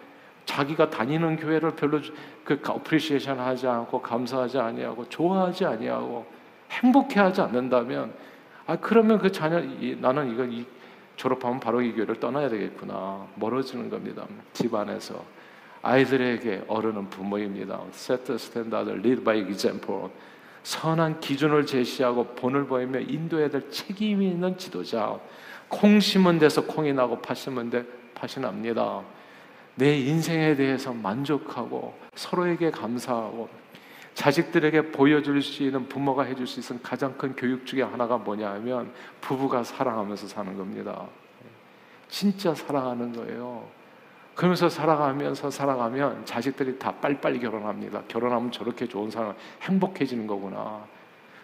자기가 0.44 0.90
다니는 0.90 1.36
교회를 1.36 1.72
별로 1.72 2.00
그 2.44 2.60
appreciation 2.66 3.38
하지 3.38 3.66
않고 3.66 4.02
감사하지 4.02 4.58
아니하고 4.58 5.08
좋아하지 5.08 5.64
아니하고 5.64 6.26
행복해하지 6.70 7.40
않는다면 7.40 8.12
아 8.66 8.76
그러면 8.76 9.18
그 9.18 9.32
자녀 9.32 9.60
나는 9.98 10.32
이거 10.32 10.44
이 10.44 10.64
졸업하면 11.20 11.60
바로 11.60 11.82
이 11.82 11.92
교회를 11.92 12.18
떠나야 12.18 12.48
되겠구나. 12.48 13.26
멀어지는 13.34 13.90
겁니다. 13.90 14.26
집안에서 14.54 15.22
아이들에게 15.82 16.64
어른은 16.66 17.10
부모입니다. 17.10 17.78
Set 17.92 18.32
standard 18.32 18.90
lead 18.90 19.22
by 19.22 19.38
example. 19.40 20.08
선한 20.62 21.20
기준을 21.20 21.66
제시하고 21.66 22.24
본을 22.36 22.66
보이며 22.66 23.00
인도해야 23.00 23.50
될 23.50 23.70
책임이 23.70 24.28
있는 24.28 24.56
지도자. 24.56 25.20
콩 25.68 26.00
심은 26.00 26.38
데서 26.38 26.64
콩이 26.64 26.94
나고 26.94 27.20
팥 27.20 27.36
심은 27.36 27.68
데 27.68 27.84
팥이 28.14 28.40
납니다. 28.40 29.02
내 29.74 29.98
인생에 29.98 30.56
대해서 30.56 30.94
만족하고 30.94 31.92
서로에게 32.14 32.70
감사하고 32.70 33.46
자식들에게 34.20 34.92
보여줄 34.92 35.42
수 35.42 35.62
있는 35.62 35.88
부모가 35.88 36.24
해줄 36.24 36.46
수 36.46 36.60
있는 36.60 36.82
가장 36.82 37.16
큰 37.16 37.34
교육 37.34 37.64
중에 37.64 37.80
하나가 37.80 38.18
뭐냐 38.18 38.50
하면 38.50 38.92
부부가 39.22 39.64
사랑하면서 39.64 40.28
사는 40.28 40.58
겁니다. 40.58 41.06
진짜 42.06 42.54
사랑하는 42.54 43.14
거예요. 43.14 43.66
그러면서 44.34 44.68
살아가면서 44.68 45.50
살아가면 45.50 46.26
자식들이 46.26 46.78
다 46.78 46.92
빨리빨리 46.92 47.40
결혼합니다. 47.40 48.02
결혼하면 48.08 48.52
저렇게 48.52 48.86
좋은 48.86 49.10
사람 49.10 49.34
행복해지는 49.62 50.26
거구나. 50.26 50.84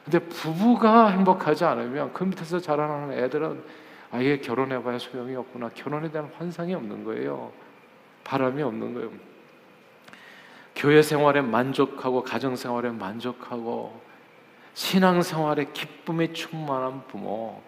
근데 0.04 0.18
부부가 0.18 1.09
행복하지 1.09 1.64
않으면 1.64 2.12
그 2.12 2.25
밑에서 2.25 2.59
자라나는 2.59 3.18
애들은 3.18 3.64
아예 4.11 4.37
결혼해봐야 4.37 4.99
소용이 4.99 5.35
없구나. 5.35 5.71
결혼에 5.71 6.11
대한 6.11 6.30
환상이 6.37 6.75
없는 6.75 7.04
거예요. 7.04 7.52
바람이 8.23 8.62
없는 8.62 8.92
거예요. 8.92 9.36
교회 10.76 11.00
생활에 11.00 11.40
만족하고 11.40 12.23
가정 12.23 12.54
생활에 12.54 12.90
만족하고 12.90 13.99
신앙 14.75 15.23
생활에 15.23 15.68
기쁨에 15.73 16.35
충만한 16.35 17.02
부모. 17.09 17.61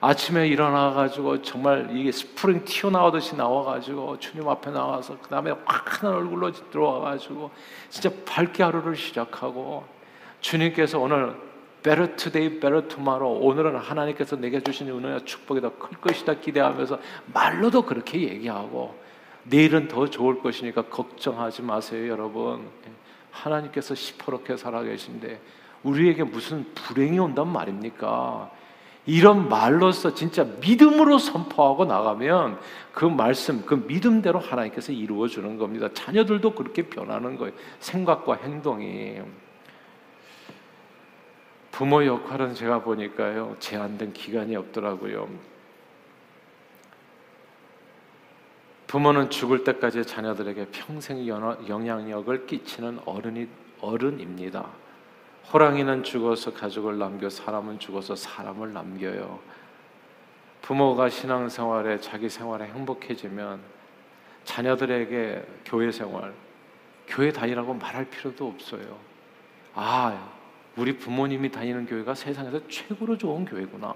아침에 0.00 0.48
일어나 0.48 0.92
가지고 0.92 1.42
정말 1.42 1.88
이게 1.92 2.10
스프링 2.12 2.64
튀어나오듯이 2.64 3.36
나와 3.36 3.62
가지고 3.64 4.18
주님 4.18 4.48
앞에 4.48 4.70
나와서 4.70 5.18
그다음에 5.20 5.52
환한 5.64 6.18
얼굴로 6.18 6.52
들어와 6.70 7.00
가지고 7.00 7.50
진짜 7.90 8.10
밝게 8.26 8.62
하루를 8.62 8.96
시작하고 8.96 9.84
주님께서 10.40 10.98
오늘 10.98 11.34
better 11.82 12.16
today, 12.16 12.48
better 12.60 12.88
tomorrow. 12.88 13.38
오늘은 13.46 13.76
하나님께서 13.76 14.36
내게 14.36 14.60
주신 14.60 14.88
은혜와 14.88 15.20
축복이 15.24 15.60
더 15.60 15.70
클 15.78 15.98
것이다 16.00 16.34
기대하면서 16.34 16.98
말로도 17.32 17.82
그렇게 17.82 18.20
얘기하고 18.20 18.94
내일은 19.48 19.88
더 19.88 20.08
좋을 20.08 20.40
것이니까 20.40 20.82
걱정하지 20.82 21.62
마세요, 21.62 22.08
여러분. 22.10 22.68
하나님께서 23.30 23.94
시퍼렇게 23.94 24.56
살아계신데 24.56 25.40
우리에게 25.82 26.24
무슨 26.24 26.64
불행이 26.74 27.18
온단 27.18 27.48
말입니까? 27.48 28.50
이런 29.06 29.48
말로서 29.48 30.14
진짜 30.14 30.44
믿음으로 30.60 31.18
선포하고 31.18 31.84
나가면 31.84 32.58
그 32.92 33.04
말씀, 33.04 33.64
그 33.64 33.74
믿음대로 33.74 34.40
하나님께서 34.40 34.92
이루어 34.92 35.28
주는 35.28 35.58
겁니다. 35.58 35.88
자녀들도 35.94 36.54
그렇게 36.54 36.82
변하는 36.82 37.36
거예요. 37.36 37.52
생각과 37.78 38.34
행동이. 38.42 39.20
부모 41.70 42.04
역할은 42.04 42.54
제가 42.54 42.80
보니까요, 42.82 43.56
제한된 43.60 44.12
기간이 44.12 44.56
없더라고요. 44.56 45.28
부모는 48.86 49.30
죽을 49.30 49.64
때까지 49.64 50.04
자녀들에게 50.04 50.66
평생 50.70 51.26
영향력을 51.26 52.46
끼치는 52.46 53.00
어른이 53.04 53.48
어른입니다. 53.80 54.66
호랑이는 55.52 56.02
죽어서 56.02 56.52
가족을 56.52 56.98
남겨 56.98 57.28
사람은 57.28 57.78
죽어서 57.78 58.16
사람을 58.16 58.72
남겨요. 58.72 59.38
부모가 60.62 61.08
신앙생활에 61.08 62.00
자기 62.00 62.28
생활에 62.28 62.66
행복해지면 62.66 63.60
자녀들에게 64.44 65.46
교회 65.64 65.90
생활, 65.92 66.32
교회 67.06 67.32
다니라고 67.32 67.74
말할 67.74 68.04
필요도 68.06 68.46
없어요. 68.46 68.98
아, 69.74 70.30
우리 70.76 70.96
부모님이 70.96 71.50
다니는 71.50 71.86
교회가 71.86 72.14
세상에서 72.14 72.66
최고로 72.68 73.18
좋은 73.18 73.44
교회구나. 73.44 73.94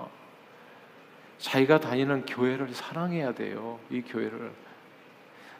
자기가 1.38 1.80
다니는 1.80 2.26
교회를 2.26 2.68
사랑해야 2.72 3.32
돼요. 3.34 3.78
이 3.90 4.02
교회를. 4.02 4.52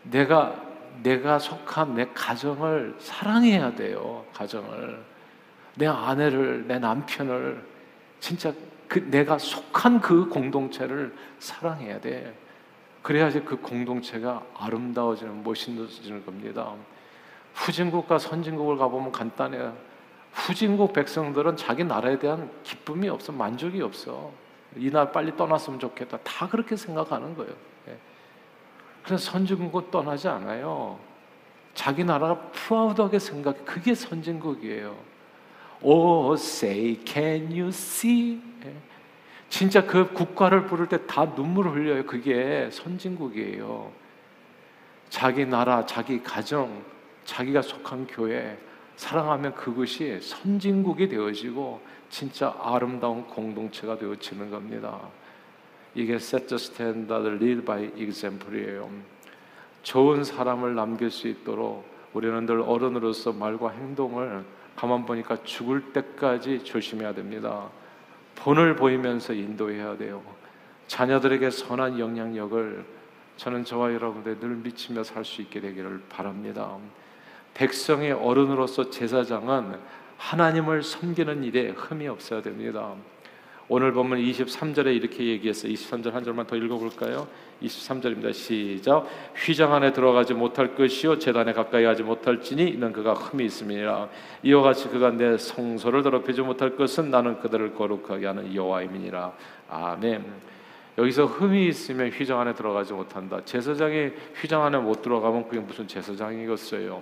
내가 0.05 0.55
내가 1.03 1.39
속한 1.39 1.95
내 1.95 2.07
가정을 2.15 2.97
사랑해야 2.99 3.75
돼요. 3.75 4.25
가정을 4.35 5.03
내 5.77 5.87
아내를 5.87 6.67
내 6.67 6.79
남편을 6.79 7.65
진짜 8.19 8.53
그 8.89 8.99
내가 9.11 9.39
속한 9.39 10.01
그 10.01 10.29
공동체를 10.29 11.15
사랑해야 11.39 12.01
돼. 12.01 12.35
그래야지 13.03 13.43
그 13.43 13.57
공동체가 13.57 14.43
아름다워지는 14.59 15.43
멋있어지는 15.43 16.27
겁니다. 16.27 16.75
후진국과 17.55 18.19
선진국을 18.19 18.77
가보면 18.77 19.13
간단해요. 19.13 19.75
후진국 20.33 20.93
백성들은 20.93 21.57
자기 21.57 21.83
나라에 21.85 22.19
대한 22.19 22.51
기쁨이 22.63 23.09
없어, 23.09 23.33
만족이 23.33 23.81
없어. 23.81 24.33
이 24.77 24.91
날 24.91 25.11
빨리 25.11 25.37
떠났으면 25.37 25.81
좋겠다. 25.81 26.19
다 26.19 26.49
그렇게 26.49 26.77
생각하는 26.77 27.35
거예요. 27.37 27.53
그래서 29.05 29.31
선진국은 29.31 29.91
떠나지 29.91 30.29
않아요. 30.29 30.99
자기 31.75 32.05
나라가 32.05 32.37
프라우드하게 32.53 33.19
생각해. 33.19 33.59
그게 33.65 33.95
선진국이에요. 33.95 34.97
Oh, 35.83 36.35
say, 36.35 37.01
can 37.07 37.47
you 37.51 37.69
see? 37.69 38.41
예. 38.65 38.75
진짜 39.49 39.85
그 39.85 40.13
국가를 40.13 40.67
부를 40.67 40.89
때 40.89 40.99
다 41.07 41.25
눈물을 41.25 41.73
흘려요. 41.73 42.07
그게 42.07 42.69
선진국이에요. 42.71 43.91
자기 45.09 45.45
나라, 45.47 45.87
자기 45.87 46.23
가정, 46.23 46.85
자기가 47.25 47.63
속한 47.63 48.07
교회 48.09 48.59
사랑하면 48.97 49.55
그것이 49.55 50.21
선진국이 50.21 51.09
되어지고 51.09 51.81
진짜 52.11 52.55
아름다운 52.61 53.27
공동체가 53.27 53.99
되어지는 53.99 54.51
겁니다. 54.51 55.01
이게 55.95 56.15
set 56.15 56.55
standard, 56.55 57.45
lead 57.45 57.65
by 57.65 57.91
example이에요. 57.97 58.91
좋은 59.83 60.25
사람을 60.25 60.75
남길 60.75 61.11
수 61.11 61.29
있도록 61.29 61.85
우리는 62.13 62.47
늘 62.47 62.61
어른으로서 62.61 63.33
말과 63.33 63.71
행동을 63.71 64.45
가만 64.77 65.05
보니까 65.05 65.43
죽을 65.43 65.93
때까지 65.93 66.65
조심해야 66.65 67.15
됩니다. 67.15 67.69
본을 68.37 68.77
보이면서 68.77 69.33
인도해야 69.33 69.97
돼요. 69.97 70.23
자녀들에게 70.87 71.51
선한 71.51 71.99
영향력을 71.99 72.85
저는 73.37 73.65
저와 73.65 73.93
여러분들 73.95 74.39
늘 74.41 74.57
미치며 74.57 75.05
살 75.05 75.25
수 75.25 75.41
있게 75.43 75.61
되기를 75.61 76.03
바랍니다. 76.09 76.77
백성의 77.55 78.13
어른으로서 78.13 78.91
제사장은 78.91 79.79
하나님을 80.19 80.83
섬기는 80.83 81.45
일에 81.45 81.71
흠이 81.71 82.07
없어야 82.09 82.43
됩니다. 82.43 82.95
오늘 83.73 83.93
보면 83.93 84.19
23절에 84.19 84.97
이렇게 84.97 85.25
얘기했어요. 85.27 85.73
23절 85.73 86.11
한 86.11 86.25
절만 86.25 86.45
더 86.45 86.57
읽어볼까요? 86.57 87.29
23절입니다. 87.63 88.35
시작. 88.35 89.07
휘장 89.37 89.73
안에 89.73 89.93
들어가지 89.93 90.35
못할 90.35 90.75
것이요 90.75 91.21
재단에 91.21 91.53
가까이 91.53 91.85
하지 91.85 92.03
못할지니 92.03 92.69
이는 92.69 92.93
그가 92.93 93.15
흠이 93.15 93.45
있음이라. 93.45 94.09
이와 94.43 94.63
같이 94.63 94.89
그가 94.89 95.13
내 95.13 95.39
성소를 95.39 96.03
더럽히지 96.03 96.41
못할 96.41 96.75
것은 96.75 97.13
나는 97.13 97.39
그들을 97.39 97.77
거룩하게 97.77 98.27
하는 98.27 98.53
여호와임이니라. 98.53 99.33
아멘. 99.69 100.25
여기서 100.99 101.27
흠이 101.27 101.69
있으면 101.69 102.09
휘장 102.09 102.41
안에 102.41 102.55
들어가지 102.55 102.93
못한다. 102.93 103.41
제사장이 103.45 104.11
휘장 104.35 104.65
안에 104.65 104.79
못 104.79 105.01
들어가면 105.01 105.47
그게 105.47 105.61
무슨 105.61 105.87
제사장이겠어요? 105.87 107.01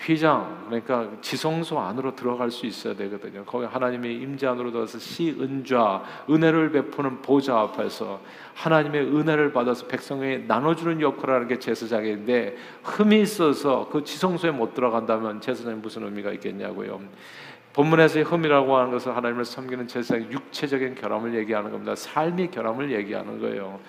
휘장 0.00 0.64
그러니까 0.66 1.08
지성소 1.20 1.78
안으로 1.78 2.14
들어갈 2.14 2.50
수 2.50 2.66
있어야 2.66 2.94
되거든요. 2.94 3.44
거기 3.44 3.64
하나님의 3.64 4.16
임재 4.16 4.46
안으로 4.46 4.70
들어서 4.70 4.98
시은좌 4.98 6.02
은혜를 6.28 6.72
베푸는 6.72 7.22
보좌 7.22 7.60
앞에서 7.60 8.20
하나님의 8.54 9.02
은혜를 9.02 9.52
받아서 9.52 9.86
백성에 9.86 10.38
나눠주는 10.46 11.00
역할을 11.00 11.34
하는 11.34 11.48
게 11.48 11.58
제사장인데 11.58 12.56
흠이 12.82 13.20
있어서 13.22 13.88
그 13.90 14.04
지성소에 14.04 14.50
못 14.50 14.74
들어간다면 14.74 15.40
제사장이 15.40 15.76
무슨 15.76 16.04
의미가 16.04 16.32
있겠냐고요. 16.32 17.00
본문에서 17.72 18.20
흠이라고 18.20 18.76
하는 18.76 18.92
것은 18.92 19.12
하나님을 19.12 19.44
섬기는 19.44 19.88
제사장의 19.88 20.30
육체적인 20.30 20.94
결함을 20.96 21.34
얘기하는 21.34 21.70
겁니다. 21.72 21.94
삶의 21.94 22.50
결함을 22.50 22.92
얘기하는 22.92 23.40
거예요. 23.40 23.80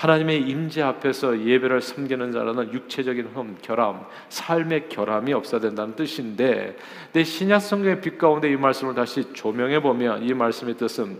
하나님의 0.00 0.48
임재 0.48 0.80
앞에서 0.80 1.44
예배를 1.44 1.82
섬기는 1.82 2.32
자라는 2.32 2.72
육체적인 2.72 3.32
흠, 3.34 3.58
결함, 3.60 4.06
삶의 4.30 4.88
결함이 4.88 5.34
없어야 5.34 5.60
된다는 5.60 5.94
뜻인데, 5.94 6.74
내 7.12 7.22
신약 7.22 7.60
성경의 7.60 8.00
빛 8.00 8.16
가운데 8.16 8.50
이 8.50 8.56
말씀을 8.56 8.94
다시 8.94 9.30
조명해 9.34 9.82
보면 9.82 10.22
이 10.22 10.32
말씀의 10.32 10.78
뜻은 10.78 11.18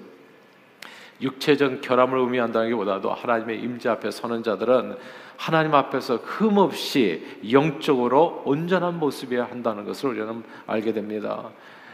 육체적 1.20 1.82
결함을 1.82 2.20
의미한다는 2.20 2.70
것보다도 2.70 3.12
하나님의 3.12 3.60
임재 3.60 3.90
앞에 3.90 4.10
서는 4.10 4.42
자들은 4.42 4.96
하나님 5.36 5.74
앞에서 5.74 6.16
흠 6.16 6.56
없이 6.56 7.38
영적으로 7.52 8.40
온전한 8.46 8.98
모습이어야 8.98 9.44
한다는 9.44 9.84
것을 9.84 10.08
우리는 10.08 10.42
알게 10.66 10.94
됩니다. 10.94 11.50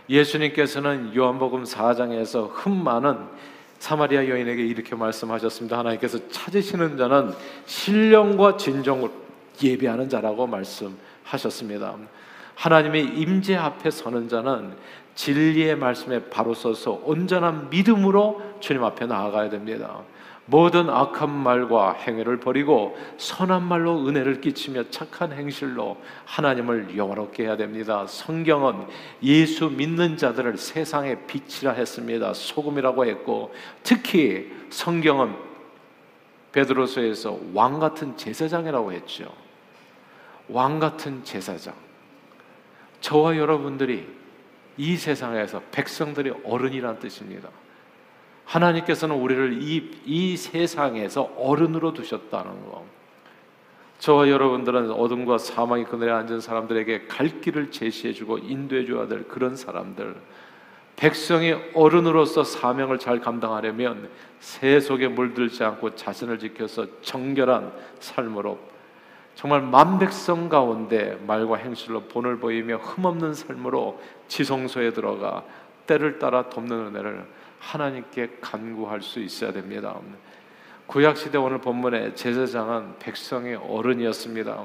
예수님께서는 0.09 1.17
요한복음 1.17 1.65
4장에서 1.65 2.49
흠 2.53 2.85
많은 2.85 3.27
사마리아 3.79 4.29
여인에게 4.29 4.65
이렇게 4.65 4.95
말씀하셨습니다. 4.95 5.79
하나님께서 5.79 6.19
찾으시는 6.29 6.97
자는 6.97 7.33
신령과 7.67 8.57
진정을 8.57 9.11
예배하는 9.63 10.09
자라고 10.09 10.47
말씀하셨습니다. 10.47 11.97
하나님의 12.55 13.05
임재 13.05 13.57
앞에 13.57 13.91
서는 13.91 14.29
자는 14.29 14.75
진리의 15.15 15.77
말씀에 15.77 16.25
바로 16.31 16.55
서서 16.55 17.03
온전한 17.05 17.71
믿음으로 17.71 18.43
주님 18.61 18.85
앞에 18.85 19.07
나아가야 19.07 19.51
됩니다. 19.51 20.01
모든 20.49 20.89
악한 20.89 21.29
말과 21.29 21.93
행위를 21.93 22.39
버리고 22.39 22.97
선한 23.19 23.65
말로 23.65 24.07
은혜를 24.07 24.41
끼치며 24.41 24.91
착한 24.91 25.33
행실로 25.33 25.97
하나님을 26.25 26.97
영화롭게 26.97 27.45
해야 27.45 27.57
됩니다. 27.57 28.07
성경은 28.07 28.87
예수 29.25 29.69
믿는 29.69 30.17
자들을 30.17 30.57
세상의 30.57 31.27
빛이라 31.27 31.73
했습니다. 31.73 32.33
소금이라고 32.33 33.07
했고 33.07 33.53
특히 33.83 34.53
성경은 34.71 35.35
베드로서에서 36.53 37.39
왕 37.53 37.81
같은 37.81 38.17
제사장이라고 38.17 38.93
했죠. 38.93 39.35
왕 40.49 40.79
같은 40.79 41.25
제사장. 41.25 41.75
저와 43.01 43.37
여러분들이 43.37 44.09
이 44.77 44.97
세상에서 44.97 45.61
백성들이 45.73 46.33
어른이란 46.45 47.01
뜻입니다. 47.01 47.49
하나님께서는 48.47 49.17
우리를 49.17 49.63
이, 49.63 49.91
이 50.05 50.37
세상에서 50.37 51.31
어른으로 51.37 51.93
두셨다는 51.93 52.67
거. 52.67 52.85
저와 53.99 54.29
여러분들은 54.29 54.91
어둠과 54.91 55.39
사망의 55.39 55.87
그늘에 55.87 56.13
앉은 56.13 56.41
사람들에게 56.41 57.07
갈 57.07 57.41
길을 57.41 57.71
제시해주고 57.71 58.39
인도해줘야 58.39 59.09
될 59.09 59.27
그런 59.27 59.57
사람들. 59.57 60.17
백성이 60.97 61.55
어른으로서 61.75 62.45
사명을 62.45 62.99
잘 62.99 63.21
감당하려면 63.21 64.09
세속에 64.41 65.09
물들지 65.09 65.63
않고 65.63 65.95
자신을 65.95 66.39
지켜서 66.39 66.87
정결한 67.03 67.73
삶으로 68.01 68.59
정말 69.35 69.61
만백성 69.61 70.49
가운데 70.49 71.21
말과 71.27 71.57
행실로 71.57 72.05
본을 72.05 72.39
보이며 72.39 72.79
흠없는 72.79 73.35
삶으로 73.35 74.01
지성소에 74.29 74.93
들어가 74.93 75.45
때를 75.87 76.19
따라 76.19 76.49
돕는 76.49 76.87
은혜를 76.87 77.27
하나님께 77.67 78.39
간구할 78.41 79.03
수 79.03 79.19
있어야 79.21 79.53
됩니다. 79.53 79.99
구약 80.87 81.17
시대 81.17 81.37
오늘 81.37 81.59
본문의 81.59 82.15
제사장은 82.15 83.01
백성의 83.01 83.57
어른이었습니다. 83.57 84.65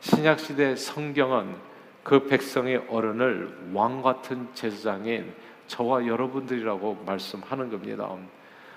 신약 0.00 0.38
시대 0.38 0.76
성경은 0.76 1.54
그 2.02 2.26
백성의 2.26 2.84
어른을 2.90 3.70
왕 3.72 4.02
같은 4.02 4.48
제사장인 4.52 5.32
저와 5.68 6.06
여러분들이라고 6.06 7.04
말씀하는 7.06 7.70
겁니다. 7.70 8.14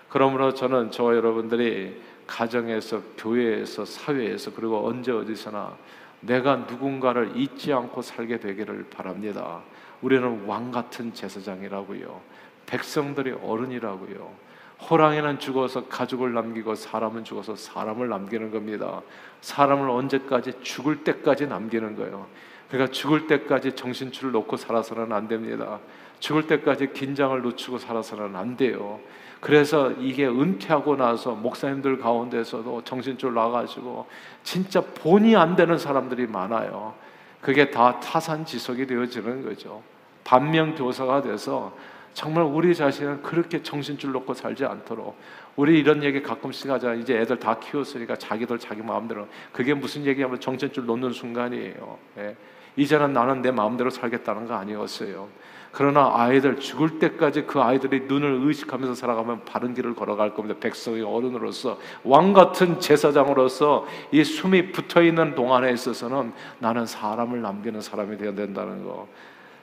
그러므로 0.07 0.53
저는 0.53 0.91
저와 0.91 1.17
여러분들이 1.17 2.01
가정에서 2.25 3.01
교회에서 3.17 3.83
사회에서 3.83 4.53
그리고 4.53 4.87
언제 4.87 5.11
어디서나 5.11 5.75
내가 6.21 6.55
누군가를 6.55 7.35
잊지 7.35 7.73
않고 7.73 8.01
살게 8.01 8.39
되기를 8.39 8.85
바랍니다. 8.89 9.61
우리는 10.01 10.45
왕 10.45 10.71
같은 10.71 11.13
제사장이라고요. 11.13 12.21
백성들의 12.67 13.39
어른이라고요. 13.43 14.47
호랑이는 14.89 15.39
죽어서 15.39 15.87
가족을 15.87 16.33
남기고 16.33 16.75
사람은 16.75 17.23
죽어서 17.23 17.55
사람을 17.55 18.09
남기는 18.09 18.51
겁니다. 18.51 19.01
사람을 19.41 19.89
언제까지 19.89 20.53
죽을 20.61 21.03
때까지 21.03 21.47
남기는 21.47 21.95
거예요. 21.95 22.27
그러니까 22.69 22.91
죽을 22.91 23.27
때까지 23.27 23.73
정신줄을 23.73 24.31
놓고 24.31 24.57
살아서는 24.57 25.11
안 25.11 25.27
됩니다. 25.27 25.79
죽을 26.19 26.47
때까지 26.47 26.93
긴장을 26.93 27.41
놓치고 27.41 27.79
살아서는 27.79 28.35
안 28.35 28.55
돼요. 28.55 28.99
그래서 29.39 29.91
이게 29.91 30.27
은퇴하고 30.27 30.95
나서 30.95 31.31
목사님들 31.31 31.99
가운데서도 31.99 32.83
정신줄 32.83 33.33
나가지고 33.33 34.07
진짜 34.43 34.81
본이 34.81 35.35
안 35.35 35.55
되는 35.55 35.77
사람들이 35.77 36.27
많아요. 36.27 36.93
그게 37.41 37.69
다 37.69 37.99
타산지석이 37.99 38.87
되어지는 38.87 39.45
거죠. 39.45 39.81
반면 40.23 40.75
교사가 40.75 41.21
돼서 41.21 41.73
정말 42.17 42.45
우리 42.45 42.73
자신은 42.73 43.21
그렇게 43.21 43.61
정신줄 43.61 44.11
놓고 44.11 44.33
살지 44.33 44.65
않도록 44.65 45.15
우리 45.55 45.77
이런 45.77 46.01
얘기 46.01 46.23
가끔씩 46.23 46.67
하자. 46.67 46.95
이제 46.95 47.15
애들 47.15 47.37
다 47.37 47.59
키웠으니까 47.59 48.15
자기들 48.15 48.57
자기 48.57 48.81
마음대로 48.81 49.27
그게 49.51 49.75
무슨 49.75 50.03
얘기하면 50.03 50.39
정신줄 50.39 50.87
놓는 50.87 51.13
순간이에요. 51.13 51.97
예. 52.17 52.35
이제는 52.75 53.13
나는 53.13 53.43
내 53.43 53.51
마음대로 53.51 53.91
살겠다는 53.91 54.47
거 54.47 54.55
아니었어요. 54.55 55.27
그러나 55.71 56.11
아이들 56.15 56.59
죽을 56.59 56.97
때까지 56.97 57.43
그 57.43 57.61
아이들이 57.61 58.05
눈을 58.07 58.47
의식하면서 58.47 58.95
살아가면 58.95 59.45
바른 59.45 59.75
길을 59.75 59.93
걸어갈 59.93 60.33
겁니다. 60.33 60.59
백성의 60.59 61.03
어른으로서 61.03 61.77
왕 62.03 62.33
같은 62.33 62.79
제사장으로서 62.79 63.85
이 64.11 64.23
숨이 64.23 64.71
붙어 64.71 65.03
있는 65.03 65.35
동안에 65.35 65.71
있어서는 65.71 66.33
나는 66.57 66.87
사람을 66.87 67.43
남기는 67.43 67.79
사람이 67.79 68.17
되어야 68.17 68.33
된다는 68.33 68.83
거. 68.83 69.07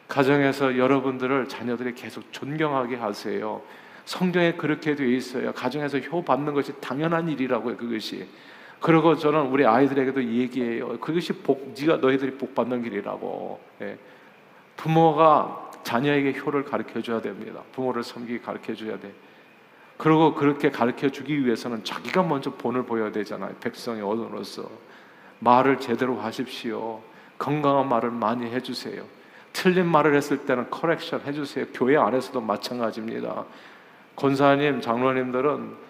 가정에서 0.08 0.76
여러분들을 0.76 1.48
자녀들이 1.48 1.94
계속 1.94 2.32
존경하게 2.32 2.96
하세요. 2.96 3.62
성경에 4.04 4.52
그렇게 4.52 4.94
되어 4.94 5.06
있어요. 5.06 5.52
가정에서 5.52 5.98
효 5.98 6.22
받는 6.22 6.52
것이 6.54 6.72
당연한 6.80 7.28
일이라고요. 7.28 7.76
그것이. 7.76 8.28
그리고 8.80 9.16
저는 9.16 9.46
우리 9.46 9.64
아이들에게도 9.64 10.22
얘기해요. 10.22 10.98
그것이 10.98 11.32
복, 11.32 11.74
네가 11.78 11.96
너희들이 11.96 12.32
복 12.32 12.54
받는 12.54 12.82
길이라고. 12.82 13.60
예. 13.80 13.98
부모가 14.76 15.70
자녀에게 15.84 16.38
효를 16.38 16.64
가르쳐 16.64 17.00
줘야 17.00 17.20
됩니다. 17.20 17.62
부모를 17.72 18.02
섬기게 18.02 18.40
가르쳐 18.40 18.74
줘야 18.74 18.98
돼. 18.98 19.12
그리고 19.96 20.34
그렇게 20.34 20.70
가르쳐 20.70 21.08
주기 21.08 21.44
위해서는 21.46 21.84
자기가 21.84 22.24
먼저 22.24 22.50
본을 22.50 22.84
보여야 22.84 23.10
되잖아요. 23.12 23.54
백성의 23.60 24.02
어른으로서 24.02 24.68
말을 25.38 25.78
제대로 25.78 26.16
하십시오. 26.16 27.00
건강한 27.38 27.88
말을 27.88 28.10
많이 28.10 28.46
해주세요. 28.46 29.04
틀린 29.54 29.86
말을 29.86 30.14
했을 30.14 30.44
때는 30.44 30.68
커렉션 30.68 31.22
해주세요. 31.24 31.66
교회 31.72 31.96
안에서도 31.96 32.38
마찬가지입니다. 32.40 33.44
권사님, 34.16 34.82
장로님들은 34.82 35.84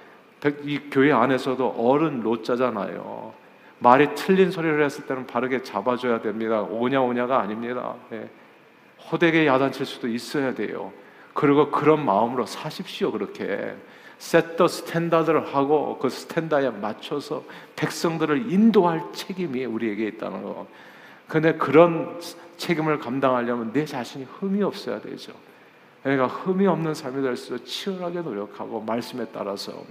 이 0.63 0.79
교회 0.91 1.11
안에서도 1.11 1.75
어른 1.79 2.23
노자잖아요. 2.23 3.33
말이 3.79 4.15
틀린 4.15 4.51
소리를 4.51 4.85
했을 4.85 5.07
때는 5.07 5.27
바르게 5.27 5.63
잡아줘야 5.63 6.21
됩니다. 6.21 6.63
오냐 6.63 7.01
오냐가 7.01 7.41
아닙니다. 7.41 7.95
네. 8.11 8.29
호되게 9.11 9.47
야단칠 9.47 9.85
수도 9.87 10.09
있어야 10.09 10.55
돼요. 10.55 10.93
그리고 11.33 11.71
그런 11.71 12.05
마음으로 12.05 12.47
사십시오. 12.47 13.13
그렇게 13.13 13.75
set 14.19 14.69
a 14.69 14.75
standard를 14.75 15.55
하고 15.55 15.99
그 15.99 16.09
standard에 16.09 16.71
맞춰서 16.71 17.43
백성들을 17.77 18.53
인도할 18.53 19.03
책임이 19.13 19.65
우리에게 19.65 20.07
있다는 20.09 20.43
거. 20.43 20.67
근데 21.27 21.55
그런 21.55 22.21
책임을 22.57 22.99
감당하려면 22.99 23.73
내 23.73 23.85
자신이 23.85 24.25
흠이 24.25 24.63
없어야 24.63 25.01
되죠. 25.01 25.33
그러니까 26.03 26.27
흠이 26.27 26.67
없는 26.67 26.95
삶이 26.95 27.23
될수 27.23 27.47
있도록 27.47 27.67
치열하게 27.67 28.21
노력하고 28.21 28.81
말씀에 28.81 29.27
따라서 29.33 29.85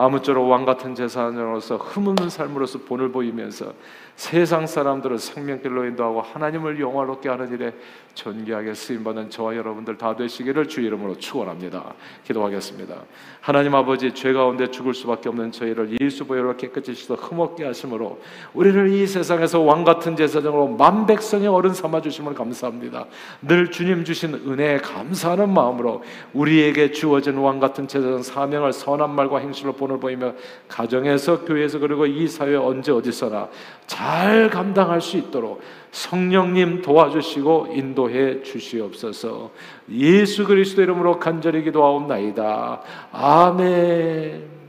아무쪼록 0.00 0.48
왕 0.48 0.64
같은 0.64 0.94
제사장으로서 0.94 1.76
흠없는 1.76 2.30
삶으로서 2.30 2.78
본을 2.78 3.12
보이면서 3.12 3.74
세상 4.16 4.66
사람들을 4.66 5.18
생명길로 5.18 5.86
인도하고 5.86 6.20
하나님을 6.20 6.78
영화롭게 6.78 7.28
하는 7.28 7.52
일에 7.52 7.72
존귀하게 8.14 8.74
쓰임 8.74 9.04
받는 9.04 9.30
저와 9.30 9.56
여러분들 9.56 9.96
다 9.96 10.14
되시기를 10.14 10.68
주 10.68 10.80
이름으로 10.82 11.16
축원합니다. 11.16 11.94
기도하겠습니다. 12.24 12.96
하나님 13.40 13.74
아버지 13.74 14.12
죄 14.12 14.32
가운데 14.32 14.70
죽을 14.70 14.92
수밖에 14.92 15.28
없는 15.30 15.52
저희를 15.52 15.96
예수 16.00 16.26
보혈로 16.26 16.56
깨끗이 16.56 16.94
씻어 16.94 17.14
흠없게 17.14 17.64
하심으로 17.64 18.20
우리를 18.52 18.92
이 18.92 19.06
세상에서 19.06 19.60
왕 19.60 19.84
같은 19.84 20.16
제사장으로 20.16 20.68
만 20.68 21.06
백성의 21.06 21.48
어른 21.48 21.72
삼아 21.72 22.02
주심을 22.02 22.34
감사합니다. 22.34 23.06
늘 23.40 23.70
주님 23.70 24.04
주신 24.04 24.34
은혜에 24.34 24.78
감사하는 24.78 25.48
마음으로 25.48 26.02
우리에게 26.34 26.90
주어진 26.90 27.38
왕 27.38 27.58
같은 27.58 27.88
제사장 27.88 28.22
사명을 28.22 28.72
선한 28.74 29.14
말과 29.14 29.38
행실로 29.38 29.72
본을 29.90 30.00
보이며 30.00 30.34
가정에서 30.68 31.44
교회에서 31.44 31.78
그리고 31.80 32.06
이 32.06 32.28
사회 32.28 32.54
언제 32.54 32.92
어디서나 32.92 33.48
잘 33.86 34.48
감당할 34.48 35.00
수 35.00 35.16
있도록 35.16 35.60
성령님 35.90 36.82
도와주시고 36.82 37.68
인도해 37.74 38.42
주시옵소서. 38.42 39.50
예수 39.90 40.44
그리스도 40.44 40.82
이름으로 40.82 41.18
간절히 41.18 41.64
기도하옵나이다. 41.64 42.82
아멘. 43.12 44.59